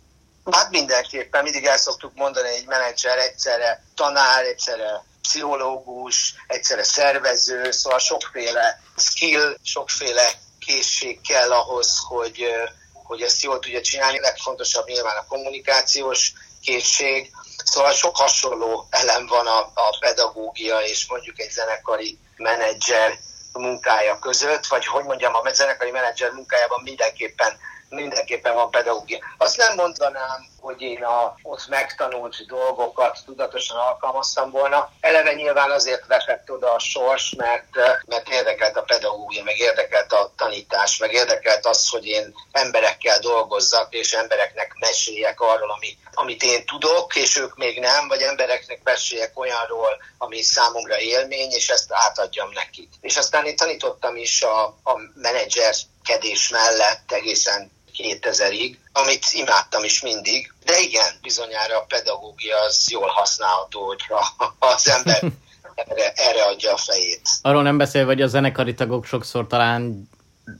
Hát 0.50 0.70
mindenképpen, 0.70 1.42
mindig 1.42 1.64
el 1.64 1.76
szoktuk 1.76 2.12
mondani, 2.14 2.48
hogy 2.48 2.58
egy 2.60 2.66
menedzser 2.66 3.18
egyszerre 3.18 3.84
tanár, 3.94 4.44
egyszerre 4.44 5.04
pszichológus, 5.22 6.34
egyszerre 6.46 6.82
szervező, 6.82 7.70
szóval 7.70 7.98
sokféle 7.98 8.80
skill, 8.96 9.56
sokféle 9.62 10.32
készség 10.58 11.20
kell 11.28 11.52
ahhoz, 11.52 11.98
hogy, 12.08 12.46
hogy 12.92 13.22
ezt 13.22 13.42
jól 13.42 13.58
tudja 13.58 13.80
csinálni. 13.80 14.20
Legfontosabb 14.20 14.86
nyilván 14.86 15.16
a 15.16 15.26
kommunikációs 15.28 16.32
készség, 16.62 17.30
Szóval 17.64 17.92
sok 17.92 18.16
hasonló 18.16 18.86
elem 18.90 19.26
van 19.26 19.46
a, 19.46 19.58
a 19.58 19.96
pedagógia 20.00 20.78
és 20.78 21.06
mondjuk 21.08 21.40
egy 21.40 21.50
zenekari 21.50 22.18
menedzser 22.36 23.18
munkája 23.52 24.18
között, 24.18 24.66
vagy 24.66 24.86
hogy 24.86 25.04
mondjam, 25.04 25.34
a 25.34 25.52
zenekari 25.52 25.90
menedzser 25.90 26.30
munkájában 26.30 26.82
mindenképpen 26.82 27.58
mindenképpen 27.90 28.54
van 28.54 28.70
pedagógia. 28.70 29.18
Azt 29.38 29.56
nem 29.56 29.74
mondanám, 29.74 30.48
hogy 30.60 30.80
én 30.80 31.04
a 31.04 31.34
ott 31.42 31.66
megtanult 31.68 32.46
dolgokat 32.46 33.18
tudatosan 33.24 33.76
alkalmaztam 33.76 34.50
volna. 34.50 34.90
Eleve 35.00 35.32
nyilván 35.32 35.70
azért 35.70 36.06
vetett 36.06 36.50
oda 36.50 36.72
a 36.74 36.78
sors, 36.78 37.34
mert, 37.36 37.76
mert 38.06 38.28
érdekelt 38.28 38.76
a 38.76 38.82
pedagógia, 38.82 39.42
meg 39.42 39.58
érdekelt 39.58 40.12
a 40.12 40.32
tanítás, 40.36 40.98
meg 40.98 41.12
érdekelt 41.12 41.66
az, 41.66 41.88
hogy 41.88 42.06
én 42.06 42.34
emberekkel 42.52 43.18
dolgozzak, 43.18 43.94
és 43.94 44.12
embereknek 44.12 44.74
meséljek 44.78 45.40
arról, 45.40 45.70
ami, 45.70 45.96
amit 46.12 46.42
én 46.42 46.66
tudok, 46.66 47.16
és 47.16 47.36
ők 47.36 47.56
még 47.56 47.80
nem, 47.80 48.08
vagy 48.08 48.20
embereknek 48.22 48.80
meséljek 48.82 49.38
olyanról, 49.38 50.02
ami 50.18 50.42
számomra 50.42 50.98
élmény, 50.98 51.50
és 51.50 51.68
ezt 51.68 51.92
átadjam 51.92 52.50
nekik. 52.52 52.88
És 53.00 53.16
aztán 53.16 53.46
én 53.46 53.56
tanítottam 53.56 54.16
is 54.16 54.42
a, 54.42 54.64
a 54.64 54.98
menedzserkedés 55.14 56.48
mellett 56.48 57.12
egészen 57.12 57.70
2000-ig, 58.02 58.76
amit 58.92 59.24
imádtam 59.32 59.84
is 59.84 60.02
mindig, 60.02 60.52
de 60.64 60.78
igen, 60.78 61.14
bizonyára 61.22 61.76
a 61.76 61.84
pedagógia 61.88 62.56
az 62.66 62.90
jól 62.90 63.08
használható, 63.08 63.86
hogyha 63.86 64.34
az 64.58 64.88
ember 64.88 65.22
erre, 65.74 66.12
erre 66.14 66.44
adja 66.44 66.72
a 66.72 66.76
fejét. 66.76 67.28
Arról 67.42 67.62
nem 67.62 67.78
beszél, 67.78 68.04
hogy 68.04 68.22
a 68.22 68.26
zenekari 68.26 68.74
tagok 68.74 69.04
sokszor 69.04 69.46
talán 69.46 70.08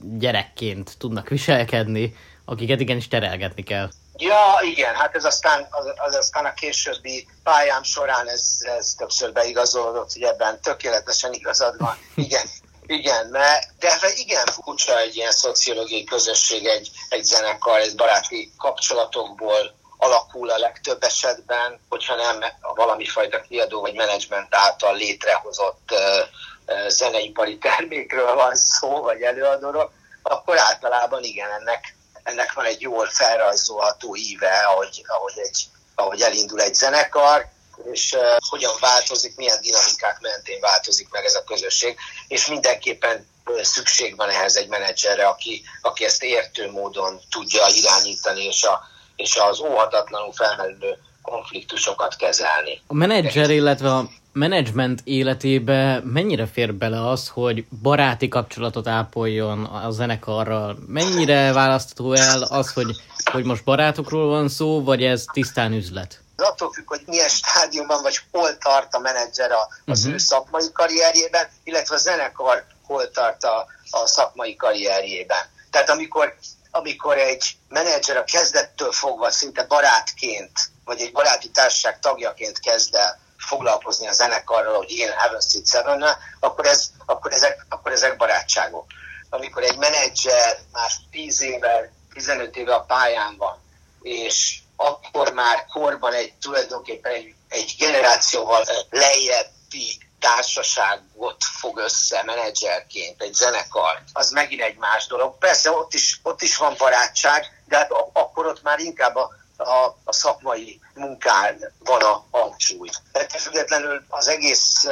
gyerekként 0.01 0.97
tudnak 0.97 1.29
viselkedni, 1.29 2.15
akiket 2.45 2.79
igenis 2.79 3.07
terelgetni 3.07 3.63
kell. 3.63 3.89
Ja, 4.17 4.59
igen, 4.61 4.95
hát 4.95 5.15
ez 5.15 5.25
aztán, 5.25 5.67
az, 5.69 5.85
az 5.95 6.15
aztán 6.15 6.45
a 6.45 6.53
későbbi 6.53 7.27
pályám 7.43 7.83
során 7.83 8.27
ez, 8.27 8.57
ez 8.77 8.93
többször 8.97 9.31
beigazolódott, 9.31 10.13
hogy 10.13 10.21
ebben 10.21 10.61
tökéletesen 10.61 11.33
igazad 11.33 11.77
van. 11.77 11.97
Igen, 12.25 12.45
igen, 12.91 13.27
mert, 13.27 13.67
de 13.79 13.97
igen, 14.15 14.45
furcsa 14.45 14.99
egy 14.99 15.15
ilyen 15.15 15.31
szociológiai 15.31 16.03
közösség, 16.03 16.65
egy, 16.65 16.89
egy 17.09 17.23
zenekar, 17.23 17.79
egy 17.79 17.95
baráti 17.95 18.53
kapcsolatokból 18.57 19.79
alakul 19.97 20.49
a 20.49 20.57
legtöbb 20.57 21.03
esetben, 21.03 21.79
hogyha 21.89 22.15
nem 22.15 22.43
valami 22.75 23.05
fajta 23.05 23.41
kiadó 23.41 23.81
vagy 23.81 23.93
menedzsment 23.93 24.55
által 24.55 24.95
létrehozott 24.95 25.91
uh, 25.91 26.87
zeneipari 26.87 27.57
termékről 27.57 28.35
van 28.35 28.55
szó, 28.55 29.01
vagy 29.01 29.21
előadóról, 29.21 29.91
akkor 30.21 30.57
általában 30.57 31.23
igen, 31.23 31.51
ennek, 31.51 31.95
ennek 32.23 32.53
van 32.53 32.65
egy 32.65 32.81
jól 32.81 33.05
felrajzolható 33.05 34.15
íve, 34.15 34.49
ahogy, 34.49 35.03
ahogy, 35.07 35.33
egy, 35.35 35.63
ahogy 35.95 36.21
elindul 36.21 36.61
egy 36.61 36.73
zenekar, 36.73 37.49
és 37.91 38.13
uh, 38.13 38.21
hogyan 38.49 38.73
változik, 38.79 39.35
milyen 39.35 39.61
dinamikák 39.61 40.19
mentén 40.21 40.59
változik 40.59 41.07
meg 41.11 41.25
ez 41.25 41.35
a 41.35 41.43
közösség, 41.43 41.97
és 42.27 42.47
mindenképpen 42.47 43.29
szükség 43.61 44.15
van 44.15 44.29
ehhez 44.29 44.55
egy 44.55 44.67
menedzserre, 44.67 45.27
aki, 45.27 45.63
aki 45.81 46.05
ezt 46.05 46.23
értő 46.23 46.71
módon 46.71 47.19
tudja 47.29 47.61
irányítani, 47.67 48.43
és, 48.43 48.63
a, 48.63 48.81
és 49.15 49.35
az 49.35 49.59
óhatatlanul 49.59 50.33
felmerülő 50.33 50.97
konfliktusokat 51.21 52.15
kezelni. 52.15 52.81
A 52.87 52.93
menedzser, 52.93 53.49
illetve 53.49 53.93
a 53.93 54.09
menedzsment 54.33 55.01
életébe 55.03 56.01
mennyire 56.03 56.45
fér 56.45 56.73
bele 56.73 57.09
az, 57.09 57.27
hogy 57.27 57.65
baráti 57.81 58.27
kapcsolatot 58.27 58.87
ápoljon 58.87 59.65
a 59.65 59.91
zenekarral? 59.91 60.77
Mennyire 60.87 61.53
választható 61.53 62.13
el 62.13 62.41
az, 62.41 62.73
hogy, 62.73 62.95
hogy 63.31 63.43
most 63.43 63.63
barátokról 63.63 64.27
van 64.27 64.49
szó, 64.49 64.83
vagy 64.83 65.03
ez 65.03 65.25
tisztán 65.31 65.73
üzlet? 65.73 66.21
Ez 66.41 66.47
attól 66.47 66.71
függ, 66.71 66.87
hogy 66.87 67.01
milyen 67.05 67.29
stádiumban 67.29 68.01
vagy 68.01 68.19
hol 68.31 68.57
tart 68.57 68.93
a 68.93 68.99
menedzser 68.99 69.51
a, 69.51 69.67
az 69.85 69.99
uh-huh. 69.99 70.13
ő 70.13 70.17
szakmai 70.17 70.71
karrierjében, 70.71 71.49
illetve 71.63 71.95
a 71.95 71.97
zenekar 71.97 72.65
hol 72.85 73.11
tart 73.11 73.43
a, 73.43 73.67
a 73.89 74.07
szakmai 74.07 74.55
karrierjében. 74.55 75.49
Tehát 75.71 75.89
amikor, 75.89 76.35
amikor 76.71 77.17
egy 77.17 77.57
menedzser 77.69 78.17
a 78.17 78.23
kezdettől 78.23 78.91
fogva 78.91 79.31
szinte 79.31 79.63
barátként, 79.63 80.59
vagy 80.85 81.01
egy 81.01 81.11
baráti 81.11 81.49
társaság 81.49 81.99
tagjaként 81.99 82.59
kezd 82.59 82.95
el 82.95 83.19
foglalkozni 83.37 84.07
a 84.07 84.11
zenekarral, 84.11 84.75
hogy 84.75 84.91
ilyen 84.91 85.13
Heaven 85.17 85.41
seven 85.65 86.05
akkor, 86.39 86.65
ez, 86.65 86.91
akkor, 87.05 87.31
ezek, 87.31 87.65
akkor 87.69 87.91
ezek 87.91 88.17
barátságok. 88.17 88.85
Amikor 89.29 89.63
egy 89.63 89.77
menedzser 89.77 90.57
már 90.71 90.91
10 91.11 91.41
éve, 91.41 91.91
15 92.13 92.55
éve 92.55 92.73
a 92.73 92.83
pályán 92.83 93.35
van, 93.37 93.59
és 94.01 94.60
akkor 94.81 95.33
már 95.33 95.65
korban 95.65 96.13
egy 96.13 96.33
tulajdonképpen 96.33 97.11
egy, 97.11 97.33
egy 97.49 97.75
generációval 97.77 98.65
lejjebbi 98.89 99.97
társaságot 100.19 101.43
fog 101.59 101.77
össze 101.77 102.23
menedzserként, 102.23 103.21
egy 103.21 103.33
zenekar, 103.33 104.01
az 104.13 104.31
megint 104.31 104.61
egy 104.61 104.77
más 104.77 105.07
dolog. 105.07 105.37
Persze 105.37 105.71
ott 105.71 105.93
is, 105.93 106.19
ott 106.23 106.41
is 106.41 106.57
van 106.57 106.75
barátság, 106.77 107.63
de 107.65 107.77
hát 107.77 107.91
akkor 108.13 108.45
ott 108.45 108.61
már 108.61 108.79
inkább 108.79 109.15
a, 109.15 109.29
a, 109.57 109.97
a 110.03 110.13
szakmai 110.13 110.79
munkán 110.93 111.73
van 111.79 112.01
a 112.01 112.25
hangsúly. 112.31 112.89
Tehát 113.11 113.41
függetlenül 113.41 114.05
az 114.09 114.27
egész 114.27 114.87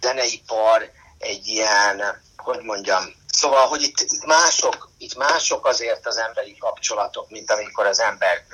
zeneipar 0.00 0.90
egy 1.18 1.46
ilyen, 1.46 2.22
hogy 2.36 2.62
mondjam, 2.62 3.16
Szóval, 3.38 3.66
hogy 3.66 3.82
itt, 3.82 4.24
mások, 4.26 4.87
itt 4.98 5.16
mások 5.16 5.66
azért 5.66 6.06
az 6.06 6.16
emberi 6.16 6.56
kapcsolatok, 6.56 7.30
mint 7.30 7.50
amikor 7.50 7.86
az 7.86 8.00
ember 8.00 8.44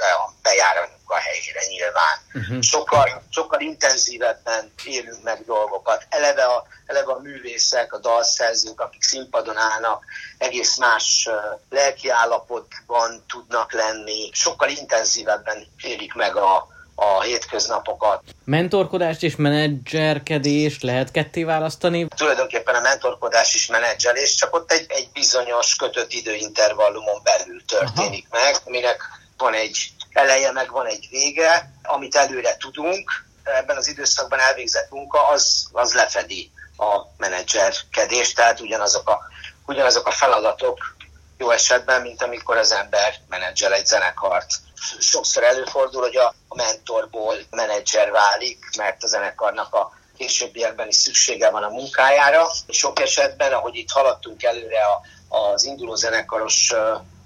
bejár 0.43 0.77
a 0.77 0.89
munkahelyére 0.97 1.61
nyilván. 1.69 2.19
Uh-huh. 2.35 2.63
Sokkal, 2.63 3.23
sokkal 3.31 3.61
intenzívebben 3.61 4.73
élünk 4.85 5.23
meg 5.23 5.45
dolgokat. 5.45 6.07
Eleve 6.09 6.45
a, 6.45 6.67
eleve 6.87 7.13
a 7.13 7.19
művészek, 7.19 7.93
a 7.93 7.99
dalszerzők, 7.99 8.81
akik 8.81 9.03
színpadon 9.03 9.57
állnak, 9.57 10.05
egész 10.39 10.77
más 10.77 11.29
lelki 11.71 12.09
állapotban 12.09 13.25
tudnak 13.29 13.73
lenni. 13.73 14.31
Sokkal 14.33 14.69
intenzívebben 14.69 15.67
élik 15.83 16.15
meg 16.15 16.37
a, 16.37 16.74
a 16.95 17.23
hétköznapokat. 17.23 18.23
Mentorkodást 18.45 19.23
és 19.23 19.37
menedzserkedést 19.37 20.83
lehet 20.83 21.11
ketté 21.11 21.45
választani? 21.45 22.07
Tulajdonképpen 22.17 22.75
a 22.75 22.81
mentorkodás 22.81 23.55
is 23.55 23.67
menedzselés, 23.67 24.35
csak 24.35 24.55
ott 24.55 24.73
egy, 24.73 24.87
egy 24.89 25.09
bizonyos 25.13 25.77
kötött 25.77 26.13
időintervallumon 26.13 27.21
belül 27.23 27.65
történik 27.65 28.27
Aha. 28.31 28.45
meg, 28.45 28.57
aminek 28.65 29.03
van 29.37 29.55
egy 29.55 29.93
eleje, 30.13 30.53
meg 30.53 30.71
van 30.71 30.87
egy 30.87 31.09
vége, 31.11 31.71
amit 31.83 32.15
előre 32.15 32.57
tudunk, 32.57 33.25
ebben 33.43 33.77
az 33.77 33.89
időszakban 33.89 34.39
elvégzett 34.39 34.91
munka, 34.91 35.29
az, 35.29 35.69
az 35.73 35.95
lefedi 35.95 36.51
a 36.77 37.01
menedzserkedést, 37.17 38.37
tehát 38.37 38.61
ugyanazok 38.61 39.09
a, 39.09 39.19
ugyanazok 39.67 40.07
a 40.07 40.11
feladatok 40.11 40.97
jó 41.39 41.51
esetben, 41.51 42.03
mint 42.03 42.23
amikor 42.23 42.57
az 42.57 42.73
ember 42.73 43.15
menedzsel 43.29 43.73
egy 43.73 43.87
zenekart. 43.87 44.55
Sokszor 44.99 45.43
előfordul, 45.43 46.03
hogy 46.03 46.17
a 46.17 46.35
mentorból 46.55 47.35
menedzser 47.51 48.11
válik, 48.11 48.59
mert 48.77 49.03
a 49.03 49.07
zenekarnak 49.07 49.75
a 49.75 49.93
későbbiekben 50.17 50.89
is 50.89 50.97
szüksége 50.97 51.51
van 51.51 51.63
a 51.63 51.69
munkájára. 51.69 52.47
Sok 52.69 53.01
esetben, 53.01 53.53
ahogy 53.53 53.77
itt 53.77 53.91
haladtunk 53.91 54.43
előre 54.43 54.81
az 55.29 55.65
induló 55.65 55.95
zenekaros 55.95 56.73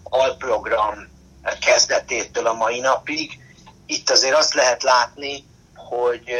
alprogram 0.02 1.08
kezdetétől 1.60 2.46
a 2.46 2.52
mai 2.52 2.80
napig, 2.80 3.40
itt 3.86 4.10
azért 4.10 4.36
azt 4.36 4.54
lehet 4.54 4.82
látni, 4.82 5.44
hogy 5.74 6.32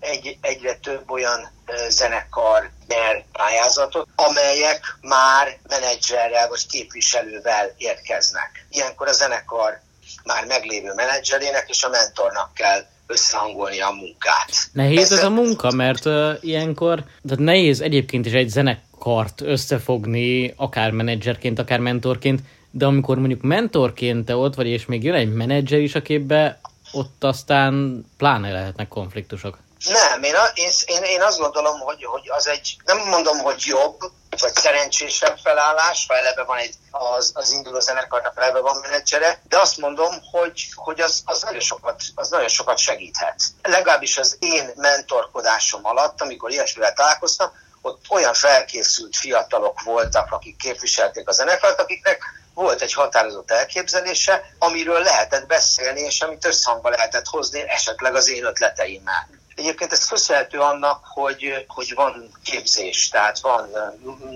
egy, 0.00 0.38
egyre 0.40 0.74
több 0.74 1.10
olyan 1.10 1.50
zenekar 1.88 2.70
nyer 2.88 3.24
pályázatot, 3.32 4.08
amelyek 4.14 4.80
már 5.00 5.58
menedzserrel 5.68 6.48
vagy 6.48 6.66
képviselővel 6.66 7.74
érkeznek. 7.76 8.66
Ilyenkor 8.70 9.08
a 9.08 9.12
zenekar 9.12 9.80
már 10.24 10.46
meglévő 10.46 10.92
menedzserének 10.94 11.64
és 11.68 11.84
a 11.84 11.88
mentornak 11.88 12.54
kell 12.54 12.86
összehangolni 13.06 13.80
a 13.80 13.90
munkát. 13.90 14.50
Nehéz 14.72 14.98
ez, 14.98 15.12
ez 15.12 15.24
a 15.24 15.30
munka, 15.30 15.70
mert 15.70 16.04
uh, 16.04 16.32
ilyenkor, 16.40 17.04
tehát 17.28 17.44
nehéz 17.44 17.80
egyébként 17.80 18.26
is 18.26 18.32
egy 18.32 18.48
zenekart 18.48 19.40
összefogni, 19.40 20.54
akár 20.56 20.90
menedzserként, 20.90 21.58
akár 21.58 21.78
mentorként, 21.78 22.40
de 22.70 22.86
amikor 22.86 23.18
mondjuk 23.18 23.42
mentorként 23.42 24.24
te 24.24 24.36
ott 24.36 24.54
vagy, 24.54 24.66
és 24.66 24.86
még 24.86 25.02
jön 25.02 25.14
egy 25.14 25.32
menedzser 25.32 25.78
is 25.78 25.94
a 25.94 26.02
képbe, 26.02 26.60
ott 26.92 27.24
aztán 27.24 28.04
pláne 28.16 28.52
lehetnek 28.52 28.88
konfliktusok. 28.88 29.58
Nem, 29.84 30.22
én, 30.22 30.34
én, 30.54 30.70
én, 30.86 31.02
én 31.02 31.22
azt 31.22 31.38
gondolom, 31.38 31.80
hogy, 31.80 32.04
hogy 32.04 32.30
az 32.30 32.46
egy, 32.46 32.76
nem 32.84 32.98
mondom, 32.98 33.38
hogy 33.38 33.62
jobb, 33.66 33.98
vagy 34.38 34.54
szerencsésebb 34.54 35.38
felállás, 35.42 36.04
ha 36.08 36.16
eleve 36.16 36.44
van 36.44 36.58
egy, 36.58 36.74
az, 36.90 37.30
az 37.34 37.50
induló 37.50 37.80
zenekarnak 37.80 38.36
eleve 38.36 38.60
van 38.60 38.76
menedzsere, 38.76 39.42
de 39.48 39.58
azt 39.58 39.76
mondom, 39.76 40.14
hogy, 40.30 40.68
hogy 40.74 41.00
az, 41.00 41.22
az, 41.24 41.42
nagyon 41.42 41.60
sokat, 41.60 42.02
az 42.14 42.28
nagyon 42.28 42.48
sokat 42.48 42.78
segíthet. 42.78 43.42
Legalábbis 43.62 44.18
az 44.18 44.36
én 44.38 44.70
mentorkodásom 44.76 45.86
alatt, 45.86 46.20
amikor 46.20 46.50
ilyesmivel 46.50 46.92
találkoztam, 46.92 47.52
ott 47.82 48.04
olyan 48.08 48.34
felkészült 48.34 49.16
fiatalok 49.16 49.82
voltak, 49.82 50.32
akik 50.32 50.56
képviselték 50.56 51.28
a 51.28 51.32
zenekart, 51.32 51.80
akiknek 51.80 52.22
volt 52.54 52.82
egy 52.82 52.92
határozott 52.92 53.50
elképzelése, 53.50 54.54
amiről 54.58 55.00
lehetett 55.00 55.46
beszélni, 55.46 56.00
és 56.00 56.20
amit 56.20 56.44
összhangba 56.44 56.88
lehetett 56.88 57.26
hozni 57.26 57.68
esetleg 57.68 58.14
az 58.14 58.28
én 58.28 58.44
ötleteimmel. 58.44 59.39
Egyébként 59.60 59.92
ez 59.92 60.08
köszönhető 60.08 60.58
annak, 60.58 61.04
hogy, 61.04 61.64
hogy 61.68 61.94
van 61.94 62.32
képzés, 62.44 63.08
tehát 63.08 63.40
van 63.40 63.70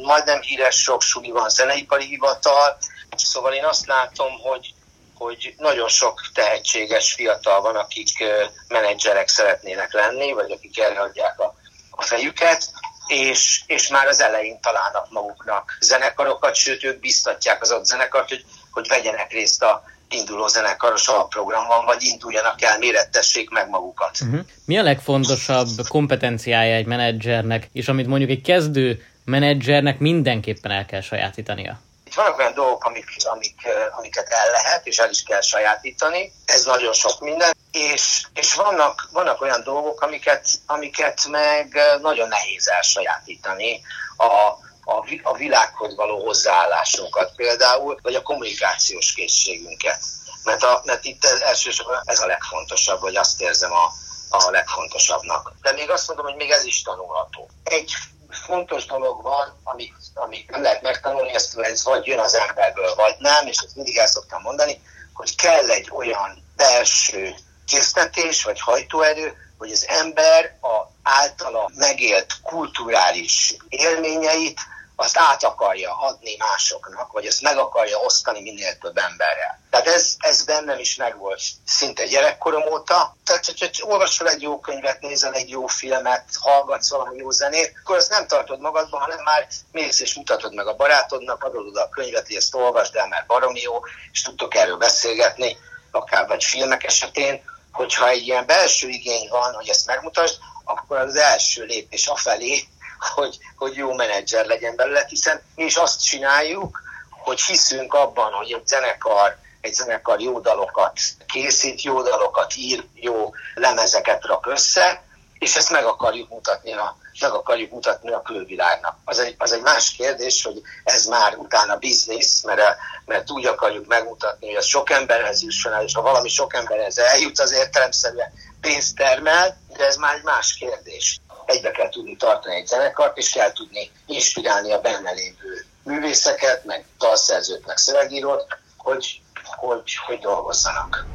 majdnem 0.03 0.41
híres 0.41 0.77
sok 0.83 1.03
suli, 1.03 1.31
van 1.31 1.49
zeneipari 1.49 2.05
hivatal, 2.05 2.77
szóval 3.17 3.53
én 3.53 3.65
azt 3.65 3.87
látom, 3.87 4.39
hogy, 4.39 4.75
hogy 5.15 5.55
nagyon 5.59 5.89
sok 5.89 6.21
tehetséges 6.35 7.13
fiatal 7.13 7.61
van, 7.61 7.77
akik 7.77 8.25
menedzserek 8.69 9.29
szeretnének 9.29 9.93
lenni, 9.93 10.33
vagy 10.33 10.51
akik 10.51 10.83
adják 10.99 11.41
a, 11.41 11.55
a 11.91 12.03
fejüket, 12.03 12.71
és, 13.07 13.63
és 13.67 13.89
már 13.89 14.07
az 14.07 14.21
elején 14.21 14.61
találnak 14.61 15.11
maguknak 15.11 15.77
zenekarokat, 15.81 16.55
sőt 16.55 16.85
ők 16.85 17.01
biztatják 17.01 17.63
az 17.63 17.73
ott 17.73 17.85
zenekart, 17.85 18.29
hogy, 18.29 18.45
hogy 18.71 18.89
vegyenek 18.89 19.33
részt 19.33 19.63
a 19.63 19.85
induló 20.15 20.47
zenekaros 20.47 21.09
alprogramban, 21.09 21.85
vagy 21.85 22.03
induljanak 22.03 22.63
el, 22.63 22.79
mérettessék 22.79 23.51
meg 23.51 23.69
magukat. 23.69 24.19
Uh-huh. 24.21 24.41
Mi 24.65 24.79
a 24.79 24.83
legfontosabb 24.83 25.69
kompetenciája 25.89 26.75
egy 26.75 26.87
menedzsernek, 26.87 27.69
és 27.73 27.89
amit 27.89 28.07
mondjuk 28.07 28.31
egy 28.31 28.43
kezdő 28.43 29.07
menedzsernek 29.25 29.99
mindenképpen 29.99 30.71
el 30.71 30.87
kell 30.87 31.01
sajátítania? 31.01 31.81
Itt 32.07 32.15
vannak 32.15 32.39
olyan 32.39 32.55
dolgok, 32.55 32.85
amik, 32.85 33.07
amik, 33.25 33.55
amiket 33.99 34.29
el 34.29 34.51
lehet, 34.51 34.87
és 34.87 34.99
el 34.99 35.11
is 35.11 35.23
kell 35.23 35.41
sajátítani. 35.41 36.33
Ez 36.45 36.65
nagyon 36.65 36.93
sok 36.93 37.21
minden. 37.21 37.55
És, 37.73 38.23
és 38.35 38.55
vannak, 38.55 39.09
vannak 39.13 39.41
olyan 39.41 39.63
dolgok, 39.65 40.01
amiket, 40.01 40.49
amiket 40.67 41.27
meg 41.31 41.79
nagyon 42.03 42.29
nehéz 42.29 42.69
elsajátítani. 42.69 43.81
A, 44.17 44.53
a, 44.85 45.21
a 45.23 45.37
világhoz 45.37 45.95
való 45.95 46.25
hozzáállásunkat 46.25 47.33
például, 47.37 47.99
vagy 48.03 48.15
a 48.15 48.23
kommunikációs 48.23 49.13
készségünket. 49.13 50.03
Mert, 50.45 50.63
a, 50.63 50.83
mert 50.85 51.05
itt 51.05 51.25
ez, 51.25 51.41
elsősorban 51.41 52.01
ez 52.05 52.21
a 52.21 52.27
legfontosabb, 52.27 53.01
vagy 53.01 53.17
azt 53.17 53.41
érzem 53.41 53.73
a, 53.73 53.93
a 54.29 54.51
legfontosabbnak. 54.51 55.53
De 55.63 55.73
még 55.73 55.91
azt 55.91 56.07
mondom, 56.07 56.27
hogy 56.27 56.37
még 56.37 56.51
ez 56.51 56.65
is 56.65 56.83
tanulható. 56.83 57.51
Egy 57.65 57.93
fontos 58.31 58.87
dolog 58.87 59.23
van, 59.23 59.61
amit, 59.65 59.95
amit 60.15 60.51
nem 60.51 60.63
lehet 60.63 60.83
megtanulni, 60.83 61.35
ezt 61.35 61.59
ez 61.59 61.85
vagy 61.85 62.07
jön 62.07 62.19
az 62.19 62.35
emberből, 62.35 62.95
vagy 62.95 63.15
nem, 63.19 63.47
és 63.47 63.57
ezt 63.57 63.77
mindig 63.77 63.97
el 63.97 64.07
szoktam 64.07 64.43
mondani, 64.43 64.83
hogy 65.13 65.35
kell 65.35 65.71
egy 65.71 65.89
olyan 65.93 66.45
belső 66.57 67.35
késztetés, 67.67 68.45
vagy 68.45 68.61
hajtóerő, 68.61 69.37
hogy 69.59 69.71
az 69.71 69.87
ember 69.89 70.57
a 70.61 70.91
általa 71.03 71.71
megélt 71.75 72.33
kulturális 72.43 73.57
élményeit 73.69 74.61
azt 74.97 75.19
át 75.19 75.45
akarja 75.45 75.97
adni 76.01 76.37
másoknak, 76.39 77.13
vagy 77.13 77.27
ezt 77.27 77.41
meg 77.41 77.59
akarja 77.59 77.99
osztani 77.99 78.41
minél 78.41 78.79
több 78.79 78.97
emberrel. 78.97 79.61
Tehát 79.71 79.87
ez, 79.87 80.15
ez 80.19 80.45
bennem 80.45 80.79
is 80.79 80.97
megvolt 80.97 81.41
szinte 81.67 82.05
gyerekkorom 82.05 82.63
óta. 82.73 83.17
Tehát, 83.25 83.47
hogyha 83.47 83.87
olvasol 83.87 84.29
egy 84.29 84.43
jó 84.43 84.61
könyvet, 84.61 85.01
nézel 85.01 85.33
egy 85.33 85.49
jó 85.49 85.67
filmet, 85.67 86.25
hallgatsz 86.41 86.91
valami 86.91 87.17
jó 87.17 87.31
zenét, 87.31 87.73
akkor 87.83 87.97
ezt 87.97 88.11
nem 88.11 88.27
tartod 88.27 88.61
magadban, 88.61 89.01
hanem 89.01 89.23
már 89.23 89.47
mész 89.73 90.01
és 90.01 90.15
mutatod 90.15 90.55
meg 90.55 90.67
a 90.67 90.77
barátodnak, 90.77 91.45
adod 91.45 91.67
oda 91.67 91.83
a 91.83 91.89
könyvet, 91.89 92.27
hogy 92.27 92.37
ezt 92.37 92.55
olvasd 92.55 92.97
el, 92.97 93.09
mert 93.09 93.27
baromi 93.27 93.61
jó, 93.61 93.81
és 94.13 94.23
tudtok 94.23 94.55
erről 94.55 94.77
beszélgetni, 94.77 95.57
akár 95.91 96.27
vagy 96.27 96.45
filmek 96.45 96.85
esetén, 96.85 97.43
hogyha 97.73 98.09
egy 98.09 98.27
ilyen 98.27 98.47
belső 98.47 98.89
igény 98.89 99.29
van, 99.29 99.55
hogy 99.55 99.69
ezt 99.69 99.87
megmutasd, 99.87 100.39
akkor 100.65 100.99
az 100.99 101.17
első 101.17 101.65
lépés 101.65 102.07
afelé, 102.07 102.69
hogy, 102.99 103.39
hogy 103.57 103.75
jó 103.75 103.93
menedzser 103.95 104.47
legyen 104.47 104.77
belőle, 104.77 105.05
hiszen 105.09 105.43
mi 105.55 105.65
is 105.65 105.77
azt 105.77 106.05
csináljuk, 106.05 106.83
hogy 107.11 107.41
hiszünk 107.41 107.95
abban, 107.95 108.33
hogy 108.33 108.53
egy 108.53 108.67
zenekar, 108.67 109.37
egy 109.61 109.75
zenekar 109.75 110.21
jó 110.21 110.41
dalokat 110.41 110.93
készít, 111.27 111.83
jó 111.83 112.03
dalokat 112.03 112.57
ír, 112.57 112.85
jó 112.95 113.31
lemezeket 113.55 114.25
rak 114.25 114.47
össze, 114.47 115.03
és 115.39 115.57
ezt 115.57 115.71
meg 115.71 115.85
akarjuk 115.85 116.29
mutatni 116.29 116.73
a, 116.73 116.97
meg 117.21 117.33
akarjuk 117.33 117.71
mutatni 117.71 118.13
a 118.13 118.23
külvilágnak. 118.23 118.97
Az 119.05 119.19
egy, 119.19 119.35
az 119.39 119.53
egy 119.53 119.63
más 119.63 119.93
kérdés, 119.93 120.45
hogy 120.45 120.61
ez 120.85 121.07
már 121.07 121.37
utána 121.37 121.77
biznisz, 121.77 122.43
mert, 122.43 122.77
mert 123.05 123.31
úgy 123.31 123.47
akarjuk 123.47 123.87
megmutatni, 123.87 124.47
hogy 124.47 124.57
az 124.57 124.67
sok 124.67 124.91
emberhez 124.91 125.43
jusson 125.43 125.73
el, 125.73 125.83
és 125.83 125.95
ha 125.95 126.03
valami 126.03 126.29
sok 126.29 126.55
emberhez 126.55 126.99
eljut, 126.99 127.39
az 127.39 127.53
értelemszerűen 127.53 128.33
pénzt 128.61 128.97
termel, 128.97 129.57
de 129.77 129.87
ez 129.87 129.97
már 129.97 130.15
egy 130.15 130.23
más 130.23 130.55
kérdés 130.55 131.21
egybe 131.47 131.71
kell 131.71 131.89
tudni 131.89 132.17
tartani 132.17 132.55
egy 132.55 132.67
zenekart, 132.67 133.19
és 133.19 133.31
kell 133.31 133.53
tudni 133.53 133.91
inspirálni 134.07 134.73
a 134.73 134.81
benne 134.81 135.11
lévő 135.11 135.67
művészeket, 135.83 136.65
meg 136.65 136.85
dalszerzőt, 136.99 137.67
meg 137.67 137.77
szövegírót, 137.77 138.47
hogy, 138.77 139.21
hogy, 139.57 139.97
hogy 140.07 140.19
dolgozzanak. 140.19 141.07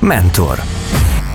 Mentor. 0.00 0.58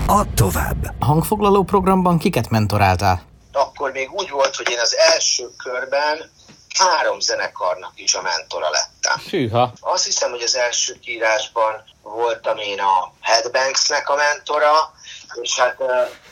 Add 0.06 0.34
tovább. 0.34 0.94
A 0.98 1.04
hangfoglaló 1.04 1.62
programban 1.62 2.18
kiket 2.18 2.48
mentoráltál? 2.48 3.22
Akkor 3.52 3.92
még 3.92 4.12
úgy 4.12 4.30
volt, 4.30 4.56
hogy 4.56 4.70
én 4.70 4.78
az 4.78 4.96
első 4.96 5.48
körben 5.56 6.30
három 6.78 7.20
zenekarnak 7.20 7.92
is 7.94 8.14
a 8.14 8.22
mentora 8.22 8.68
lettem. 8.70 9.18
Hűha. 9.30 9.72
Azt 9.80 10.04
hiszem, 10.04 10.30
hogy 10.30 10.42
az 10.42 10.56
első 10.56 10.98
kiírásban 10.98 11.84
voltam 12.02 12.56
én 12.56 12.80
a 12.80 13.12
Headbanksnek 13.20 14.08
a 14.08 14.14
mentora, 14.14 14.92
és 15.34 15.58
hát 15.58 15.76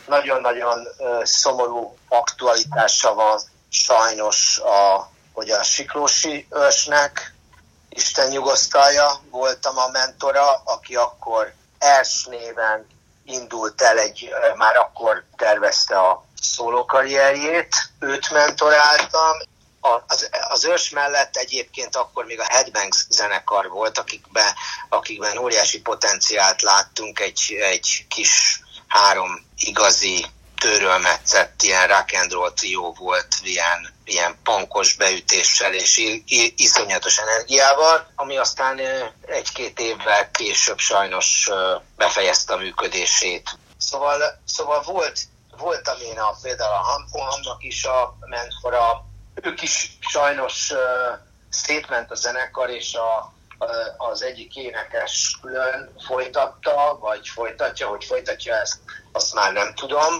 nagyon-nagyon 0.05 0.87
szomorú 1.23 1.97
aktualitása 2.07 3.13
van 3.13 3.41
sajnos, 3.69 4.57
a, 4.57 5.09
hogy 5.33 5.49
a 5.49 5.63
Siklósi 5.63 6.47
ősnek, 6.49 7.35
Isten 7.89 8.27
nyugosztalja, 8.27 9.21
voltam 9.29 9.77
a 9.77 9.87
mentora, 9.87 10.61
aki 10.63 10.95
akkor 10.95 11.53
Ers 11.77 12.25
néven 12.25 12.87
indult 13.25 13.81
el, 13.81 13.97
egy, 13.97 14.29
már 14.55 14.75
akkor 14.75 15.23
tervezte 15.35 15.99
a 15.99 16.25
szólókarrierjét, 16.41 17.75
őt 17.99 18.29
mentoráltam, 18.31 19.37
az, 20.07 20.29
az 20.49 20.65
ős 20.65 20.89
mellett 20.89 21.35
egyébként 21.35 21.95
akkor 21.95 22.25
még 22.25 22.39
a 22.39 22.47
Headbanks 22.47 23.05
zenekar 23.09 23.69
volt, 23.69 23.97
akikben, 23.97 24.53
akikben 24.89 25.37
óriási 25.37 25.81
potenciált 25.81 26.61
láttunk 26.61 27.19
egy, 27.19 27.55
egy 27.59 28.05
kis 28.09 28.61
három 28.87 29.45
igazi 29.57 30.25
törölmetszett 30.59 31.61
ilyen 31.61 31.87
rock 31.87 32.13
and 32.13 32.31
roll 32.31 32.51
trió 32.53 32.95
volt, 32.99 33.27
ilyen, 33.43 33.93
ilyen 34.05 34.37
pankos 34.43 34.93
beütéssel 34.93 35.73
és 35.73 36.21
iszonyatos 36.55 37.17
energiával, 37.17 38.11
ami 38.15 38.37
aztán 38.37 38.79
egy-két 39.25 39.79
évvel 39.79 40.31
később 40.31 40.77
sajnos 40.77 41.49
befejezte 41.95 42.53
a 42.53 42.57
működését. 42.57 43.57
Szóval, 43.77 44.41
szóval 44.45 44.81
volt, 44.81 45.19
voltam 45.57 45.97
én 46.01 46.19
a, 46.19 46.35
például 46.41 46.73
a 46.73 46.77
Hampohamnak 46.77 47.63
is 47.63 47.83
a 47.83 48.17
mentora, 48.19 49.05
ők 49.35 49.61
is 49.61 49.97
sajnos 49.99 50.73
szétment 51.49 52.11
a 52.11 52.15
zenekar, 52.15 52.69
és 52.69 52.93
a, 52.93 53.33
az 53.97 54.21
egyik 54.21 54.55
énekes 54.55 55.37
külön 55.41 55.93
folytatta, 56.05 56.97
vagy 56.99 57.27
folytatja, 57.27 57.87
hogy 57.87 58.03
folytatja 58.03 58.55
ezt, 58.55 58.79
azt 59.11 59.33
már 59.33 59.53
nem 59.53 59.73
tudom. 59.73 60.17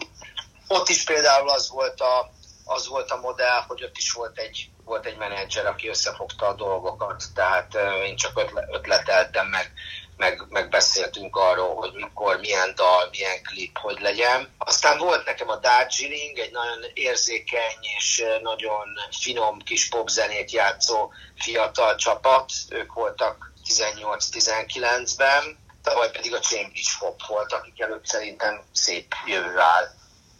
Ott 0.67 0.89
is 0.89 1.03
például 1.03 1.49
az 1.49 1.69
volt 1.69 2.01
a, 2.01 2.31
az 2.65 2.87
volt 2.87 3.11
a 3.11 3.19
modell, 3.19 3.61
hogy 3.67 3.83
ott 3.83 3.97
is 3.97 4.11
volt 4.11 4.37
egy, 4.37 4.69
volt 4.83 5.05
egy 5.05 5.17
menedzser, 5.17 5.65
aki 5.65 5.87
összefogta 5.87 6.47
a 6.47 6.53
dolgokat, 6.53 7.23
tehát 7.33 7.77
én 8.05 8.15
csak 8.15 8.41
ötleteltem 8.71 9.47
meg 9.47 9.71
meg, 10.17 10.43
meg 10.49 10.69
beszéltünk 10.69 11.35
arról, 11.35 11.75
hogy 11.75 11.91
mikor, 11.93 12.39
milyen 12.39 12.75
dal, 12.75 13.07
milyen 13.11 13.43
klip, 13.43 13.77
hogy 13.77 13.99
legyen. 13.99 14.55
Aztán 14.57 14.97
volt 14.97 15.25
nekem 15.25 15.49
a 15.49 15.55
Darjeeling, 15.55 16.37
egy 16.37 16.51
nagyon 16.51 16.85
érzékeny 16.93 17.77
és 17.97 18.23
nagyon 18.41 18.85
finom 19.19 19.59
kis 19.59 19.89
popzenét 19.89 20.51
játszó 20.51 21.11
fiatal 21.35 21.95
csapat. 21.95 22.51
Ők 22.69 22.93
voltak 22.93 23.51
18-19-ben, 23.67 25.57
tavaly 25.83 26.11
pedig 26.11 26.33
a 26.33 26.39
Cambridge 26.39 26.91
Pop 26.99 27.27
volt, 27.27 27.53
akik 27.53 27.81
előtt 27.81 28.05
szerintem 28.05 28.61
szép 28.71 29.13
jövő 29.25 29.59
áll. 29.59 29.87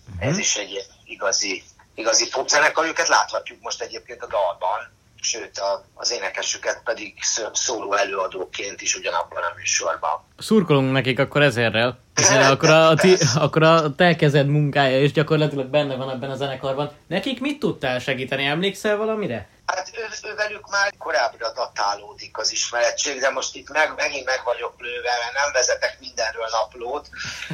Uh-huh. 0.10 0.28
Ez 0.28 0.38
is 0.38 0.56
egy 0.56 0.86
igazi, 1.06 1.64
igazi 1.96 2.30
popzenekar, 2.30 2.86
őket 2.86 3.08
láthatjuk 3.08 3.62
most 3.62 3.82
egyébként 3.82 4.22
a 4.22 4.28
dalban 4.28 4.97
sőt 5.28 5.58
a, 5.58 5.86
az 5.94 6.12
énekesüket 6.12 6.82
pedig 6.84 7.14
szóló 7.54 7.94
előadóként 7.94 8.82
is 8.82 8.96
ugyanabban 8.96 9.44
a 9.44 9.54
műsorban. 9.58 10.24
Szurkolunk 10.38 10.92
nekik 10.92 11.20
akkor 11.20 11.42
ezerrel, 11.42 12.00
hiszen 12.16 12.44
akkor 12.52 12.70
a, 12.70 12.96
ti, 12.96 13.16
akkor 13.36 13.64
a 13.64 13.96
te 13.96 14.16
kezed 14.16 14.48
munkája 14.48 15.04
is 15.04 15.12
gyakorlatilag 15.12 15.66
benne 15.66 15.96
van 15.96 16.10
ebben 16.10 16.30
a 16.30 16.36
zenekarban. 16.36 16.92
Nekik 17.08 17.40
mit 17.40 17.60
tudtál 17.60 18.00
segíteni? 18.00 18.46
Emlékszel 18.46 18.98
valamire? 18.98 19.50
Hát 19.66 19.92
ő, 19.94 20.30
ő 20.30 20.36
velük 20.36 20.70
már 20.70 20.94
korábbra 20.98 21.52
datálódik 21.54 22.38
az 22.38 22.52
ismeretség, 22.52 23.20
de 23.20 23.30
most 23.30 23.56
itt 23.56 23.70
meg, 23.70 23.94
megint 23.96 24.26
meg 24.26 24.42
vagyok 24.46 24.74
lőve, 24.78 25.12
mert 25.22 25.34
nem 25.34 25.52
vezetek 25.54 25.98
mindenről 26.00 26.48
naplót, 26.52 27.10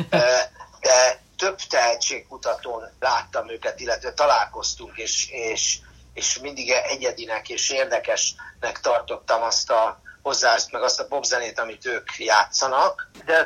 de 0.85 1.21
több 1.37 1.55
tehetségkutatón 1.69 2.89
láttam 2.99 3.49
őket, 3.49 3.79
illetve 3.79 4.13
találkoztunk, 4.13 4.97
és, 4.97 5.29
és 5.29 5.77
és 6.13 6.39
mindig 6.39 6.69
egyedinek 6.69 7.49
és 7.49 7.69
érdekesnek 7.69 8.79
tartottam 8.81 9.41
azt 9.41 9.69
a 9.69 10.01
hozzáállást, 10.21 10.71
meg 10.71 10.81
azt 10.81 10.99
a 10.99 11.05
popzenét, 11.05 11.59
amit 11.59 11.85
ők 11.85 12.17
játszanak. 12.17 13.11
De 13.25 13.37
a 13.37 13.43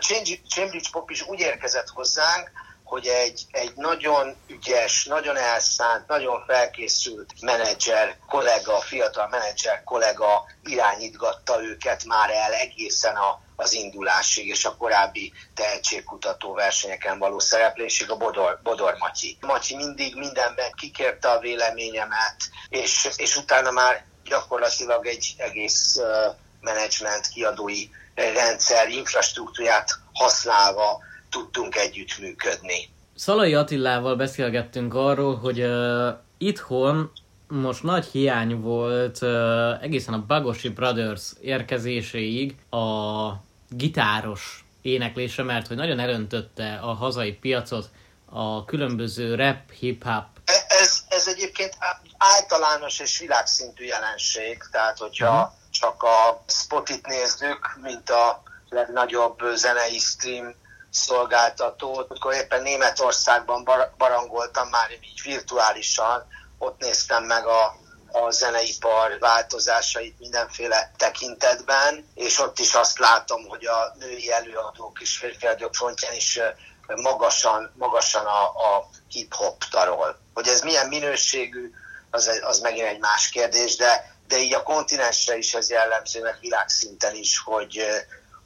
Cambridge 0.56 0.90
Pop 0.92 1.10
is 1.10 1.22
úgy 1.22 1.40
érkezett 1.40 1.88
hozzánk, 1.88 2.52
hogy 2.84 3.08
egy, 3.08 3.46
egy 3.52 3.72
nagyon 3.76 4.38
ügyes, 4.48 5.06
nagyon 5.06 5.38
elszánt, 5.38 6.08
nagyon 6.08 6.44
felkészült 6.46 7.34
menedzser, 7.42 8.18
kollega, 8.28 8.80
fiatal 8.80 9.28
menedzser, 9.28 9.84
kollega 9.84 10.46
irányítgatta 10.64 11.64
őket 11.64 12.04
már 12.04 12.30
el 12.30 12.54
egészen 12.54 13.16
a 13.16 13.42
az 13.60 13.74
indulásig 13.74 14.48
és 14.48 14.66
a 14.66 14.76
korábbi 14.76 15.34
tehetségkutató 15.54 16.54
versenyeken 16.54 17.20
való 17.20 17.40
szereplésig 17.40 18.12
a 18.12 18.18
Bodor, 18.18 18.60
Bodor 18.64 18.96
Matyi. 19.00 19.38
Matyi 19.42 19.76
mindig 19.76 20.16
mindenben 20.16 20.72
kikérte 20.76 21.30
a 21.30 21.40
véleményemet, 21.40 22.36
és, 22.70 23.10
és 23.16 23.36
utána 23.36 23.72
már 23.72 24.06
gyakorlatilag 24.24 25.06
egy 25.06 25.34
egész 25.38 25.96
uh, 25.96 26.36
menedzsment 26.62 27.28
kiadói 27.28 27.84
rendszer 28.16 28.90
infrastruktúrát 28.90 29.90
használva 30.14 31.00
tudtunk 31.30 31.76
együttműködni. 31.76 32.90
Szalai 33.16 33.54
Attilával 33.54 34.16
beszélgettünk 34.16 34.94
arról, 34.94 35.36
hogy 35.36 35.60
uh, 35.60 36.08
itthon 36.38 37.12
most 37.48 37.84
nagy 37.84 38.06
hiány 38.06 38.62
volt 38.62 39.22
uh, 39.22 39.84
egészen 39.84 40.14
a 40.14 40.26
Bagosi 40.28 40.70
Brothers 40.70 41.32
érkezéséig 41.42 42.56
a 42.70 43.46
gitáros 43.70 44.66
éneklése, 44.82 45.44
mert 45.44 45.68
hogy 45.68 45.78
nagyon 45.78 46.00
elöntötte 46.00 46.80
a 46.82 46.94
hazai 46.94 47.32
piacot 47.34 47.90
a 48.26 48.66
különböző 48.66 49.36
rap, 49.36 49.72
hip-hop. 49.80 50.26
E, 50.46 50.66
ez, 50.68 51.00
ez 51.08 51.28
egyébként 51.28 51.78
általános 52.18 53.00
és 53.00 53.20
világszintű 53.20 53.84
jelenség, 53.84 54.64
tehát 54.72 54.98
hogyha 54.98 55.42
uh-huh. 55.42 55.52
csak 55.72 56.04
a 56.04 56.44
Spotit 56.48 57.08
nézzük, 57.08 57.78
mint 57.82 58.10
a 58.10 58.44
legnagyobb 58.70 59.40
zenei 59.56 59.98
stream 59.98 60.56
szolgáltatót, 60.90 62.12
akkor 62.12 62.34
éppen 62.34 62.62
Németországban 62.62 63.70
barangoltam 63.98 64.70
már 64.70 64.92
így 64.92 65.22
virtuálisan, 65.24 66.26
ott 66.58 66.82
néztem 66.82 67.24
meg 67.24 67.46
a 67.46 67.76
a 68.24 68.32
zeneipar 68.32 69.18
változásait 69.20 70.20
mindenféle 70.20 70.92
tekintetben, 70.98 72.10
és 72.16 72.40
ott 72.40 72.60
is 72.60 72.74
azt 72.74 73.00
látom, 73.00 73.48
hogy 73.48 73.66
a 73.66 73.96
női 74.00 74.32
előadók 74.32 75.02
és 75.02 75.18
férfiadók 75.18 75.76
frontján 75.76 76.14
is 76.14 76.40
magasan, 76.88 77.74
magasan 77.78 78.26
a, 78.26 78.44
a 78.44 78.90
hip-hop 79.10 79.64
tarol. 79.64 80.20
Hogy 80.34 80.48
ez 80.48 80.62
milyen 80.62 80.88
minőségű, 80.88 81.72
az, 82.12 82.40
az 82.42 82.60
megint 82.60 82.88
egy 82.88 83.00
más 83.00 83.30
kérdés, 83.30 83.76
de, 83.76 84.16
de 84.28 84.38
így 84.38 84.54
a 84.54 84.64
kontinensre 84.64 85.38
is 85.38 85.54
ez 85.54 85.70
jellemző, 85.70 86.22
meg 86.22 86.38
világszinten 86.42 87.16
is, 87.16 87.42
hogy, 87.46 87.86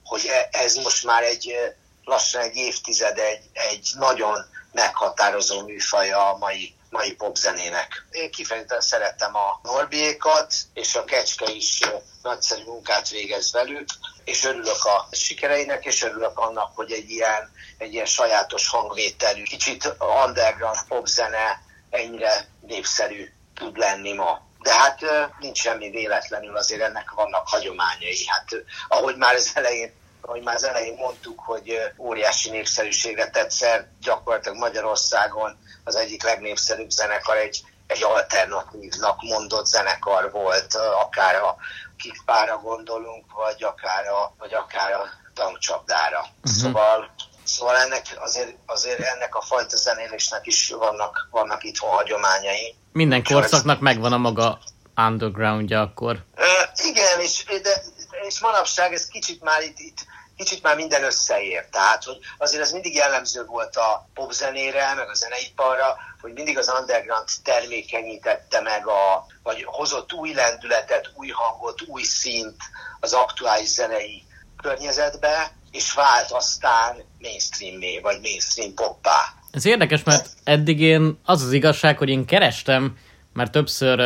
hogy 0.04 0.26
e, 0.26 0.48
ez 0.52 0.76
most 0.76 1.04
már 1.04 1.24
egy 1.24 1.56
lassan 2.04 2.42
egy 2.42 2.56
évtized, 2.56 3.18
egy, 3.18 3.50
egy 3.54 3.90
nagyon 3.98 4.46
meghatározó 4.72 5.62
műfaja 5.62 6.30
a 6.30 6.38
mai 6.38 6.76
mai 6.92 7.14
popzenének. 7.14 8.06
Én 8.12 8.32
kifejezetten 8.32 8.82
szerettem 8.82 9.36
a 9.36 9.60
Norbiékat, 9.64 10.54
és 10.74 10.96
a 10.96 11.04
Kecske 11.04 11.52
is 11.52 11.80
nagyszerű 12.22 12.64
munkát 12.64 13.10
végez 13.10 13.52
velük, 13.52 13.86
és 14.24 14.44
örülök 14.44 14.84
a 14.84 15.08
sikereinek, 15.12 15.86
és 15.86 16.04
örülök 16.04 16.38
annak, 16.40 16.76
hogy 16.76 16.92
egy 16.92 17.10
ilyen, 17.10 17.52
egy 17.78 17.94
ilyen 17.94 18.06
sajátos 18.06 18.68
hangvételű, 18.68 19.44
kicsit 19.44 19.96
underground 20.26 20.80
popzene 20.88 21.62
ennyire 21.90 22.48
népszerű 22.62 23.32
tud 23.56 23.78
lenni 23.78 24.14
ma. 24.14 24.50
De 24.60 24.74
hát 24.74 25.00
nincs 25.40 25.58
semmi 25.58 25.90
véletlenül, 25.90 26.58
azért 26.58 26.82
ennek 26.82 27.12
vannak 27.12 27.48
hagyományai. 27.48 28.26
Hát 28.28 28.48
ahogy 28.88 29.16
már 29.16 29.36
az 29.36 29.52
elején 29.54 29.94
ahogy 30.22 30.44
már 30.44 30.56
az 30.56 30.64
elején 30.64 30.96
mondtuk, 30.98 31.40
hogy 31.40 31.78
óriási 31.98 32.50
népszerűségre 32.50 33.30
tetszett 33.30 33.88
gyakorlatilag 34.02 34.58
Magyarországon 34.58 35.58
az 35.84 35.96
egyik 35.96 36.24
legnépszerűbb 36.24 36.90
zenekar 36.90 37.38
egy, 37.38 37.64
egy 37.88 38.04
alternatívnak 38.04 39.22
mondott 39.22 39.66
zenekar 39.66 40.32
volt, 40.32 40.76
akár 40.76 41.36
a 41.36 41.56
kikpára 41.98 42.58
gondolunk, 42.58 43.26
vagy 43.34 43.64
akár 43.64 44.08
a, 44.08 44.36
vagy 44.38 44.54
akár 44.54 44.92
a 44.92 45.04
tankcsapdára. 45.34 46.20
Uh-huh. 46.20 46.52
Szóval 46.52 47.12
Szóval 47.44 47.76
ennek 47.78 48.02
azért, 48.16 48.56
azért 48.66 49.00
ennek 49.00 49.36
a 49.36 49.42
fajta 49.42 49.78
zenélésnek 49.78 50.46
is 50.48 50.70
vannak, 50.70 51.28
vannak 51.32 51.64
itthon 51.64 51.90
hagyományai. 51.90 52.76
Minden 52.92 53.24
korszaknak 53.24 53.80
megvan 53.80 54.14
a 54.14 54.18
maga 54.18 54.60
undergroundja 54.96 55.82
akkor. 55.82 56.26
Uh, 56.38 56.86
igen, 56.86 57.20
és, 57.20 57.44
de, 57.64 57.84
és 58.28 58.40
manapság 58.40 58.94
ez 58.94 59.08
kicsit 59.08 59.42
már 59.42 59.62
itt, 59.62 59.80
itt 59.80 60.06
kicsit 60.38 60.64
már 60.64 60.76
minden 60.76 61.04
összeér. 61.04 61.66
Tehát, 61.72 62.04
hogy 62.04 62.18
azért 62.38 62.64
ez 62.64 62.72
mindig 62.72 62.96
jellemző 62.96 63.46
volt 63.46 63.76
a 63.76 64.08
popzenére, 64.14 64.94
meg 64.96 65.10
a 65.10 65.14
zeneiparra, 65.14 65.98
hogy 66.22 66.34
mindig 66.34 66.58
az 66.58 66.72
underground 66.80 67.28
termékenyítette 67.44 68.62
meg, 68.62 68.88
a, 68.88 69.26
vagy 69.44 69.64
hozott 69.66 70.14
új 70.14 70.34
lendületet, 70.34 71.12
új 71.16 71.30
hangot, 71.30 71.82
új 71.88 72.04
szint 72.04 72.62
az 73.00 73.14
aktuális 73.14 73.68
zenei 73.68 74.24
környezetbe, 74.62 75.52
és 75.72 75.94
vált 75.94 76.32
aztán 76.32 76.96
mainstream 77.20 78.02
vagy 78.02 78.20
mainstream 78.22 78.74
poppá. 78.74 79.34
Ez 79.52 79.66
érdekes, 79.66 80.04
mert 80.04 80.30
eddig 80.44 80.82
én 80.82 81.20
az 81.26 81.42
az 81.44 81.52
igazság, 81.52 81.98
hogy 81.98 82.10
én 82.10 82.26
kerestem, 82.26 82.98
mert 83.34 83.52
többször 83.52 83.98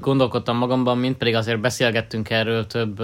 gondolkodtam 0.00 0.56
magamban, 0.56 0.98
mint 0.98 1.16
pedig 1.16 1.34
azért 1.34 1.60
beszélgettünk 1.60 2.30
erről 2.30 2.66
több 2.66 3.00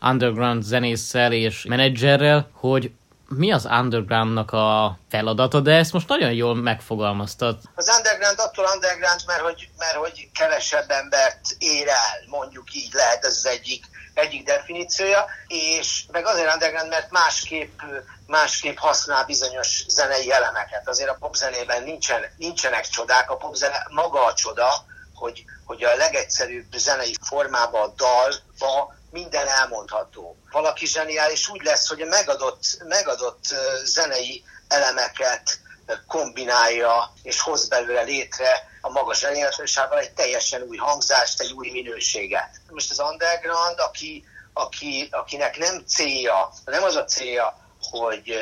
underground 0.00 0.62
zenésszel 0.62 1.32
és 1.32 1.64
menedzserrel, 1.68 2.50
hogy 2.52 2.92
mi 3.28 3.52
az 3.52 3.64
undergroundnak 3.64 4.52
a 4.52 4.98
feladata, 5.10 5.60
de 5.60 5.74
ezt 5.74 5.92
most 5.92 6.08
nagyon 6.08 6.32
jól 6.32 6.54
megfogalmaztad. 6.54 7.58
Az 7.74 7.90
underground 7.96 8.38
attól 8.38 8.64
underground, 8.74 9.20
mert 9.26 9.40
hogy, 9.40 9.68
mert 9.78 9.94
hogy 9.94 10.28
kevesebb 10.32 10.90
embert 10.90 11.40
ér 11.58 11.88
el, 11.88 12.26
mondjuk 12.26 12.74
így 12.74 12.92
lehet 12.92 13.24
ez 13.24 13.36
az 13.36 13.46
egyik 13.46 13.84
egyik 14.18 14.44
definíciója, 14.44 15.26
és 15.46 16.04
meg 16.12 16.26
azért 16.26 16.52
underground, 16.52 16.88
mert 16.88 17.10
másképp, 17.10 17.80
másképp 18.26 18.76
használ 18.76 19.24
bizonyos 19.24 19.84
zenei 19.88 20.32
elemeket. 20.32 20.88
Azért 20.88 21.10
a 21.10 21.16
popzenében 21.20 21.82
nincsen, 21.82 22.24
nincsenek 22.36 22.86
csodák, 22.86 23.30
a 23.30 23.36
popzene 23.36 23.86
maga 23.90 24.24
a 24.24 24.34
csoda, 24.34 24.84
hogy, 25.14 25.44
hogy 25.64 25.84
a 25.84 25.96
legegyszerűbb 25.96 26.72
zenei 26.72 27.14
formában 27.20 27.82
a 27.82 27.94
dalba 27.96 28.94
minden 29.10 29.46
elmondható. 29.46 30.36
Valaki 30.50 30.86
zseniális 30.86 31.48
úgy 31.48 31.62
lesz, 31.62 31.88
hogy 31.88 32.04
megadott, 32.08 32.82
megadott 32.84 33.44
zenei 33.84 34.44
elemeket 34.68 35.58
kombinálja 36.06 37.12
és 37.22 37.40
hoz 37.40 37.68
belőle 37.68 38.02
létre 38.02 38.68
a 38.80 38.90
maga 38.90 39.14
zseniálisával 39.14 39.98
egy 39.98 40.12
teljesen 40.12 40.62
új 40.62 40.76
hangzást, 40.76 41.40
egy 41.40 41.52
új 41.52 41.70
minőséget. 41.70 42.60
Most 42.70 42.90
az 42.90 43.00
underground, 43.00 43.78
aki, 43.78 44.24
aki, 44.52 45.08
akinek 45.10 45.58
nem 45.58 45.84
célja, 45.86 46.52
nem 46.64 46.82
az 46.82 46.96
a 46.96 47.04
célja, 47.04 47.56
hogy 47.90 48.34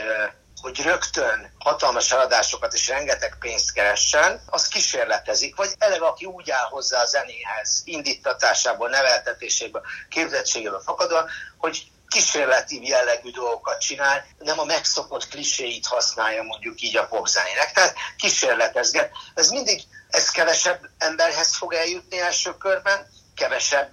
hogy 0.66 0.82
rögtön 0.82 1.52
hatalmas 1.58 2.12
eladásokat 2.12 2.74
és 2.74 2.88
rengeteg 2.88 3.36
pénzt 3.40 3.72
keressen, 3.72 4.40
az 4.46 4.68
kísérletezik, 4.68 5.56
vagy 5.56 5.70
eleve 5.78 6.06
aki 6.06 6.24
úgy 6.24 6.50
áll 6.50 6.68
hozzá 6.68 7.00
a 7.00 7.06
zenéhez, 7.06 7.82
indítatásából, 7.84 8.88
neveltetéséből, 8.88 9.82
képzettségéből 10.08 10.80
fakadva, 10.80 11.28
hogy 11.58 11.82
kísérleti 12.08 12.88
jellegű 12.88 13.30
dolgokat 13.30 13.80
csinál, 13.80 14.24
nem 14.38 14.58
a 14.58 14.64
megszokott 14.64 15.28
kliséit 15.28 15.86
használja 15.86 16.42
mondjuk 16.42 16.80
így 16.80 16.96
a 16.96 17.06
popzenének. 17.06 17.72
Tehát 17.72 17.94
kísérletezget. 18.16 19.10
Ez 19.34 19.48
mindig, 19.48 19.82
ez 20.10 20.30
kevesebb 20.30 20.80
emberhez 20.98 21.56
fog 21.56 21.74
eljutni 21.74 22.20
első 22.20 22.56
körben, 22.56 23.06
kevesebb, 23.34 23.90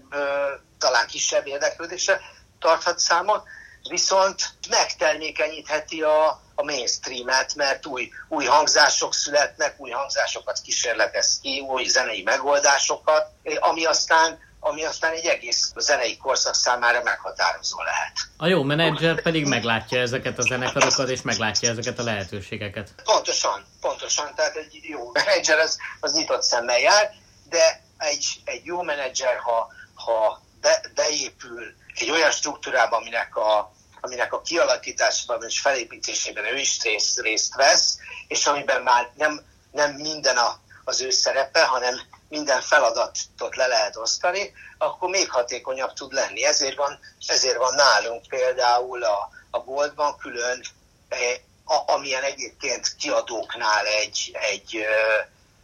talán 0.79 1.07
kisebb 1.07 1.47
érdeklődésre 1.47 2.21
tarthat 2.59 2.99
számot, 2.99 3.43
viszont 3.89 4.49
megtermékenyítheti 4.69 6.01
a, 6.01 6.27
a 6.55 6.63
mainstreamet, 6.63 7.55
mert 7.55 7.85
új, 7.85 8.09
új 8.29 8.45
hangzások 8.45 9.13
születnek, 9.13 9.75
új 9.77 9.89
hangzásokat 9.89 10.59
kísérletez 10.63 11.39
ki, 11.41 11.59
új 11.59 11.85
zenei 11.85 12.21
megoldásokat, 12.23 13.27
ami 13.59 13.85
aztán 13.85 14.51
ami 14.65 14.83
aztán 14.83 15.13
egy 15.13 15.25
egész 15.25 15.71
zenei 15.75 16.17
korszak 16.17 16.55
számára 16.55 17.03
meghatározó 17.03 17.81
lehet. 17.81 18.11
A 18.37 18.47
jó 18.47 18.63
menedzser 18.63 19.21
pedig 19.21 19.45
meglátja 19.45 19.99
ezeket 19.99 20.37
a 20.37 20.41
zenekarokat, 20.41 21.09
és 21.09 21.21
meglátja 21.21 21.69
ezeket 21.69 21.99
a 21.99 22.03
lehetőségeket. 22.03 22.89
Pontosan, 23.03 23.65
pontosan. 23.81 24.35
Tehát 24.35 24.55
egy 24.55 24.79
jó 24.81 25.11
menedzser 25.11 25.59
az, 25.59 25.77
az 25.99 26.13
nyitott 26.13 26.41
szemmel 26.41 26.79
jár, 26.79 27.11
de 27.49 27.81
egy, 27.97 28.25
egy 28.43 28.65
jó 28.65 28.81
menedzser, 28.81 29.37
ha, 29.37 29.67
ha 29.93 30.41
be, 30.61 30.81
beépül 30.95 31.73
egy 31.95 32.09
olyan 32.09 32.31
struktúrába, 32.31 32.97
aminek 32.97 33.35
a, 33.35 33.72
aminek 34.03 34.33
a 34.33 34.41
kialakításában 34.41 35.43
és 35.47 35.59
felépítésében 35.59 36.45
ő 36.45 36.57
is 36.57 36.81
részt, 36.81 37.19
részt 37.19 37.55
vesz, 37.55 37.97
és 38.27 38.45
amiben 38.45 38.81
már 38.81 39.11
nem, 39.15 39.41
nem 39.71 39.91
minden 39.91 40.37
a, 40.37 40.59
az 40.83 41.01
ő 41.01 41.09
szerepe, 41.09 41.65
hanem 41.65 42.01
minden 42.29 42.61
feladatot 42.61 43.55
le 43.55 43.67
lehet 43.67 43.95
osztani, 43.95 44.53
akkor 44.77 45.09
még 45.09 45.29
hatékonyabb 45.29 45.93
tud 45.93 46.13
lenni. 46.13 46.45
Ezért 46.45 46.75
van, 46.75 46.99
ezért 47.27 47.57
van 47.57 47.73
nálunk 47.75 48.27
például 48.27 49.03
a, 49.03 49.29
a 49.51 49.59
boltban 49.59 50.17
külön, 50.17 50.63
eh, 51.09 51.39
a, 51.65 51.93
amilyen 51.93 52.23
egyébként 52.23 52.95
kiadóknál 52.95 53.85
egy, 53.85 54.37
egy, 54.51 54.85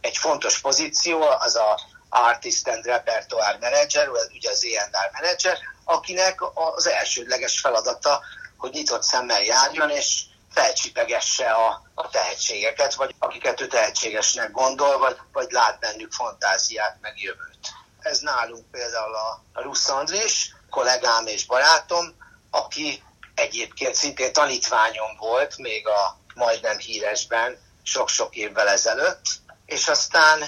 egy 0.00 0.16
fontos 0.16 0.60
pozíció, 0.60 1.22
az 1.22 1.56
a 1.56 1.80
Artist 2.08 2.68
and 2.68 2.84
Repertoire 2.84 3.58
Manager, 3.60 4.08
ugye 4.08 4.50
az 4.50 4.64
E&R 4.64 5.10
Manager, 5.12 5.58
akinek 5.90 6.40
az 6.74 6.86
elsődleges 6.86 7.60
feladata, 7.60 8.20
hogy 8.56 8.70
nyitott 8.70 9.02
szemmel 9.02 9.42
járjon, 9.42 9.90
és 9.90 10.22
felcsipegesse 10.52 11.50
a, 11.50 11.82
a 11.94 12.08
tehetségeket, 12.08 12.94
vagy 12.94 13.14
akiket 13.18 13.60
ő 13.60 13.66
tehetségesnek 13.66 14.50
gondol, 14.50 14.98
vagy, 14.98 15.16
vagy 15.32 15.50
lát 15.50 15.78
bennük 15.78 16.12
fantáziát, 16.12 16.98
meg 17.00 17.20
jövőt. 17.20 17.58
Ez 18.00 18.18
nálunk 18.18 18.70
például 18.70 19.14
a, 19.14 19.42
Rusz 19.52 19.88
Andris, 19.88 20.54
kollégám 20.70 21.26
és 21.26 21.46
barátom, 21.46 22.16
aki 22.50 23.02
egyébként 23.34 23.94
szintén 23.94 24.32
tanítványom 24.32 25.16
volt, 25.18 25.56
még 25.56 25.88
a 25.88 26.18
majdnem 26.34 26.78
híresben, 26.78 27.58
sok-sok 27.82 28.34
évvel 28.34 28.68
ezelőtt, 28.68 29.22
és 29.66 29.88
aztán, 29.88 30.44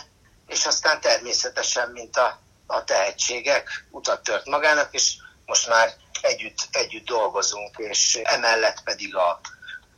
és 0.46 0.66
aztán 0.66 1.00
természetesen, 1.00 1.90
mint 1.90 2.16
a, 2.16 2.40
a 2.66 2.84
tehetségek, 2.84 3.86
utat 3.90 4.22
tört 4.22 4.46
magának, 4.46 4.94
és 4.94 5.16
most 5.46 5.68
már 5.68 5.94
együtt, 6.20 6.68
együtt 6.70 7.04
dolgozunk, 7.04 7.76
és 7.78 8.20
emellett 8.22 8.82
pedig 8.82 9.16
a 9.16 9.40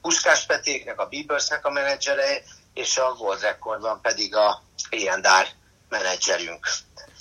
Puskás 0.03 0.47
Petéknek, 0.47 1.01
a 1.01 1.07
Biebersnek 1.07 1.67
a 1.67 1.71
menedzsere, 1.71 2.43
és 2.75 2.97
a 2.97 3.15
World 3.19 3.41
Recordban 3.41 4.01
pedig 4.01 4.35
a 4.35 4.63
A&R 4.91 5.49
menedzserünk. 5.89 6.69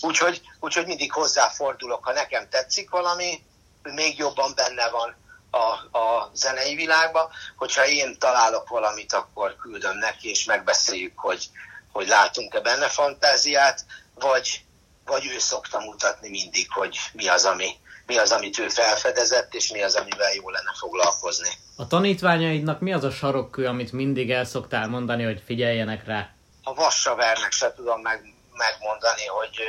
Úgyhogy, 0.01 0.41
úgyhogy 0.59 0.85
mindig 0.85 1.11
hozzáfordulok, 1.11 2.03
ha 2.03 2.11
nekem 2.11 2.49
tetszik 2.49 2.89
valami, 2.89 3.43
még 3.83 4.17
jobban 4.17 4.53
benne 4.55 4.89
van 4.89 5.15
a, 5.51 5.97
a 5.97 6.31
zenei 6.33 6.75
világban, 6.75 7.29
hogyha 7.57 7.85
én 7.85 8.19
találok 8.19 8.69
valamit, 8.69 9.13
akkor 9.13 9.55
küldöm 9.55 9.97
neki, 9.97 10.29
és 10.29 10.45
megbeszéljük, 10.45 11.19
hogy, 11.19 11.49
hogy 11.91 12.07
látunk-e 12.07 12.59
benne 12.59 12.87
fantáziát, 12.87 13.85
vagy, 14.13 14.65
vagy 15.05 15.25
ő 15.25 15.39
szokta 15.39 15.79
mutatni 15.79 16.29
mindig, 16.29 16.71
hogy 16.71 16.97
mi 17.13 17.27
az, 17.27 17.45
ami, 17.45 17.75
mi 18.05 18.17
az, 18.17 18.31
amit 18.31 18.59
ő 18.59 18.67
felfedezett, 18.67 19.53
és 19.53 19.71
mi 19.71 19.81
az, 19.81 19.95
amivel 19.95 20.33
jó 20.33 20.49
lenne 20.49 20.71
foglalkozni. 20.79 21.49
A 21.77 21.87
tanítványaidnak 21.87 22.79
mi 22.79 22.93
az 22.93 23.03
a 23.03 23.11
sarokkő, 23.11 23.65
amit 23.65 23.91
mindig 23.91 24.31
el 24.31 24.45
szoktál 24.45 24.87
mondani, 24.87 25.23
hogy 25.23 25.43
figyeljenek 25.45 26.05
rá? 26.05 26.29
A 26.63 26.73
Vassavernek 26.73 27.51
se 27.51 27.73
tudom 27.73 28.01
meg, 28.01 28.33
megmondani, 28.53 29.25
hogy 29.25 29.59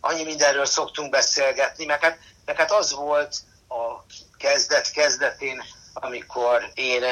annyi 0.00 0.24
mindenről 0.24 0.64
szoktunk 0.64 1.10
beszélgetni, 1.10 1.84
mert 1.84 2.02
hát, 2.02 2.18
mert 2.44 2.58
hát 2.58 2.72
az 2.72 2.94
volt 2.94 3.36
a 3.68 4.04
kezdet 4.38 4.90
kezdetén, 4.90 5.62
amikor 5.94 6.70
én 6.74 7.04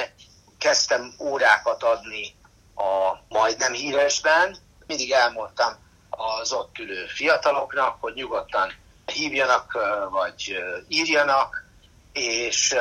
kezdtem 0.59 1.15
órákat 1.19 1.83
adni 1.83 2.35
a 2.75 3.19
majdnem 3.29 3.73
híresben, 3.73 4.57
mindig 4.87 5.11
elmondtam 5.11 5.73
az 6.11 6.53
ott 6.53 6.79
ülő 6.79 7.07
fiataloknak, 7.07 7.97
hogy 8.01 8.15
nyugodtan 8.15 8.73
hívjanak, 9.11 9.79
vagy 10.11 10.57
írjanak, 10.89 11.65
és, 12.13 12.77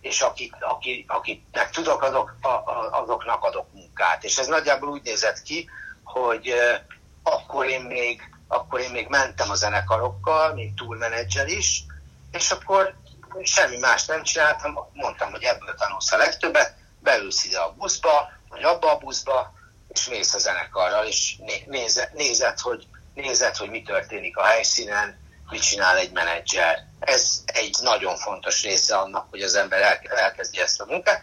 és 0.00 0.20
akik, 0.20 0.54
akik, 0.60 1.10
akiknek 1.10 1.70
tudok, 1.70 2.02
azok, 2.02 2.34
azoknak 2.90 3.44
adok 3.44 3.72
munkát. 3.72 4.24
És 4.24 4.38
ez 4.38 4.46
nagyjából 4.46 4.88
úgy 4.88 5.02
nézett 5.02 5.42
ki, 5.42 5.68
hogy 6.04 6.54
akkor 7.22 7.66
én 7.66 7.80
még, 7.80 8.22
akkor 8.48 8.80
én 8.80 8.90
még 8.90 9.08
mentem 9.08 9.50
a 9.50 9.54
zenekarokkal, 9.54 10.54
mint 10.54 10.76
tourmenedzser 10.76 11.48
is, 11.48 11.84
és 12.32 12.50
akkor 12.50 12.94
semmi 13.42 13.78
más 13.78 14.04
nem 14.04 14.22
csináltam, 14.22 14.78
mondtam, 14.92 15.30
hogy 15.30 15.42
ebből 15.42 15.74
tanulsz 15.74 16.12
a 16.12 16.16
legtöbbet, 16.16 16.74
beülsz 17.00 17.44
ide 17.44 17.58
a 17.58 17.72
buszba, 17.72 18.32
vagy 18.48 18.62
abba 18.62 18.92
a 18.92 18.98
buszba, 18.98 19.52
és 19.88 20.08
mész 20.08 20.34
a 20.34 20.38
zenekarral, 20.38 21.06
és 21.06 21.36
nézed, 21.66 22.12
nézed, 22.14 22.58
hogy, 22.58 22.86
nézed, 23.14 23.56
hogy 23.56 23.70
mi 23.70 23.82
történik 23.82 24.36
a 24.36 24.44
helyszínen, 24.44 25.20
mit 25.52 25.62
csinál 25.62 25.96
egy 25.96 26.12
menedzser. 26.12 26.86
Ez 27.00 27.42
egy 27.46 27.76
nagyon 27.82 28.16
fontos 28.16 28.62
része 28.62 28.96
annak, 28.96 29.26
hogy 29.30 29.42
az 29.42 29.54
ember 29.54 30.00
elkezdje 30.08 30.62
ezt 30.62 30.80
a 30.80 30.84
munkát. 30.84 31.20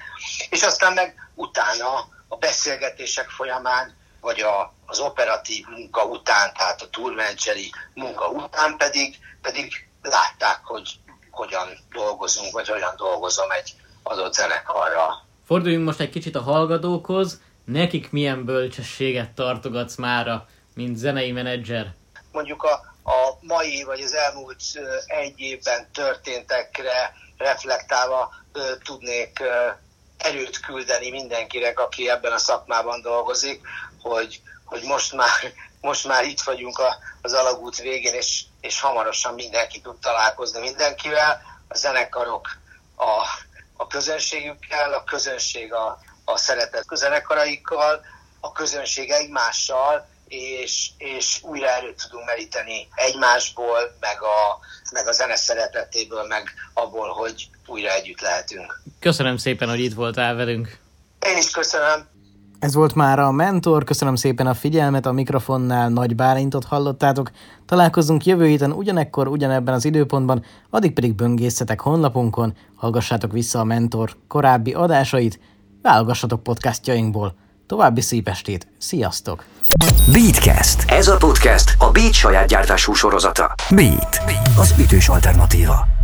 És 0.50 0.64
aztán 0.64 0.94
meg 0.94 1.16
utána 1.36 2.08
a 2.28 2.38
beszélgetések 2.38 3.30
folyamán, 3.30 3.98
vagy 4.22 4.40
a, 4.40 4.74
az 4.86 5.00
operatív 5.00 5.66
munka 5.70 6.04
után, 6.04 6.54
tehát 6.54 6.82
a 6.82 6.90
tourmenedzseri 6.90 7.72
munka 7.94 8.28
után 8.28 8.78
pedig, 8.78 9.18
pedig 9.42 9.88
látták, 10.02 10.60
hogy 10.64 10.90
hogyan 11.32 11.68
dolgozunk, 11.92 12.52
vagy 12.52 12.68
hogyan 12.68 12.94
dolgozom 12.98 13.52
egy 13.52 13.74
adott 14.04 14.34
zenekarra. 14.34 15.28
Forduljunk 15.46 15.86
most 15.86 16.00
egy 16.00 16.10
kicsit 16.10 16.36
a 16.36 16.42
hallgatókhoz. 16.42 17.42
Nekik 17.66 18.12
milyen 18.12 18.46
bölcsességet 18.46 19.32
tartogatsz 19.32 19.96
mára, 19.96 20.48
mint 20.74 20.98
zenei 20.98 21.32
menedzser? 21.32 21.94
Mondjuk 22.32 22.64
a, 22.64 22.89
a 23.04 23.38
mai 23.42 23.84
vagy 23.84 24.02
az 24.02 24.14
elmúlt 24.14 24.62
egy 25.06 25.40
évben 25.40 25.92
történtekre 25.92 27.14
reflektálva 27.38 28.34
tudnék 28.84 29.44
erőt 30.18 30.60
küldeni 30.60 31.10
mindenkinek, 31.10 31.80
aki 31.80 32.10
ebben 32.10 32.32
a 32.32 32.38
szakmában 32.38 33.02
dolgozik, 33.02 33.62
hogy, 34.02 34.42
hogy 34.66 34.84
most, 34.84 35.14
már, 35.14 35.30
most 35.82 36.08
már 36.08 36.24
itt 36.24 36.42
vagyunk 36.42 36.80
a, 36.80 36.98
az 37.22 37.34
alagút 37.34 37.78
végén, 37.78 38.14
és, 38.14 38.44
és 38.62 38.80
hamarosan 38.80 39.34
mindenki 39.34 39.82
tud 39.82 40.00
találkozni 40.00 40.60
mindenkivel, 40.60 41.42
a 41.68 41.78
zenekarok 41.78 42.48
a, 42.96 43.26
a 43.78 43.88
közönségükkel, 43.88 44.94
a 44.94 45.04
közönség 45.04 45.74
a, 45.74 46.00
a 46.26 46.38
szeretett 46.38 46.88
zenekaraikkal, 46.96 48.06
a 48.40 48.52
közönség 48.52 49.10
egymással, 49.10 50.08
és, 50.30 50.90
és 50.98 51.40
újra 51.44 51.68
erőt 51.68 52.02
tudunk 52.04 52.26
meríteni 52.26 52.88
egymásból, 52.96 53.96
meg 54.00 54.18
a, 54.22 54.60
meg 54.94 55.08
a 55.08 55.12
zene 55.12 55.36
szeretetéből, 55.36 56.24
meg 56.28 56.44
abból, 56.74 57.10
hogy 57.10 57.50
újra 57.66 57.94
együtt 57.94 58.22
lehetünk. 58.22 58.82
Köszönöm 59.00 59.38
szépen, 59.38 59.70
hogy 59.70 59.80
itt 59.80 59.94
voltál 59.94 60.36
velünk. 60.36 60.78
Én 61.20 61.38
is 61.38 61.50
köszönöm. 61.52 62.08
Ez 62.60 62.74
volt 62.74 62.96
már 62.96 63.20
a 63.20 63.32
Mentor, 63.32 63.84
köszönöm 63.84 64.16
szépen 64.16 64.48
a 64.48 64.54
figyelmet, 64.54 65.06
a 65.06 65.12
mikrofonnál 65.12 65.90
Nagy 65.90 66.16
Bálintot 66.16 66.66
hallottátok. 66.66 67.32
Találkozunk 67.66 68.26
jövő 68.26 68.48
héten 68.48 68.72
ugyanekkor, 68.72 69.28
ugyanebben 69.28 69.74
az 69.74 69.86
időpontban, 69.86 70.46
addig 70.70 70.94
pedig 70.94 71.14
böngészetek 71.14 71.80
honlapunkon, 71.80 72.58
hallgassátok 72.76 73.32
vissza 73.32 73.60
a 73.60 73.64
Mentor 73.64 74.16
korábbi 74.28 74.74
adásait, 74.74 75.40
válogassatok 75.82 76.44
podcastjainkból. 76.44 77.36
További 77.70 78.02
szép 78.02 78.28
estét, 78.28 78.68
sziasztok! 78.78 79.46
Beatcast. 80.12 80.92
Ez 80.92 81.08
a 81.08 81.18
podcast 81.18 81.76
a 81.78 81.92
Beat 81.92 82.14
saját 82.14 82.48
gyártású 82.48 82.94
sorozata. 82.94 83.56
Beat. 83.70 84.22
Az 84.58 84.76
ütős 84.80 85.10
alternatíva. 85.10 85.99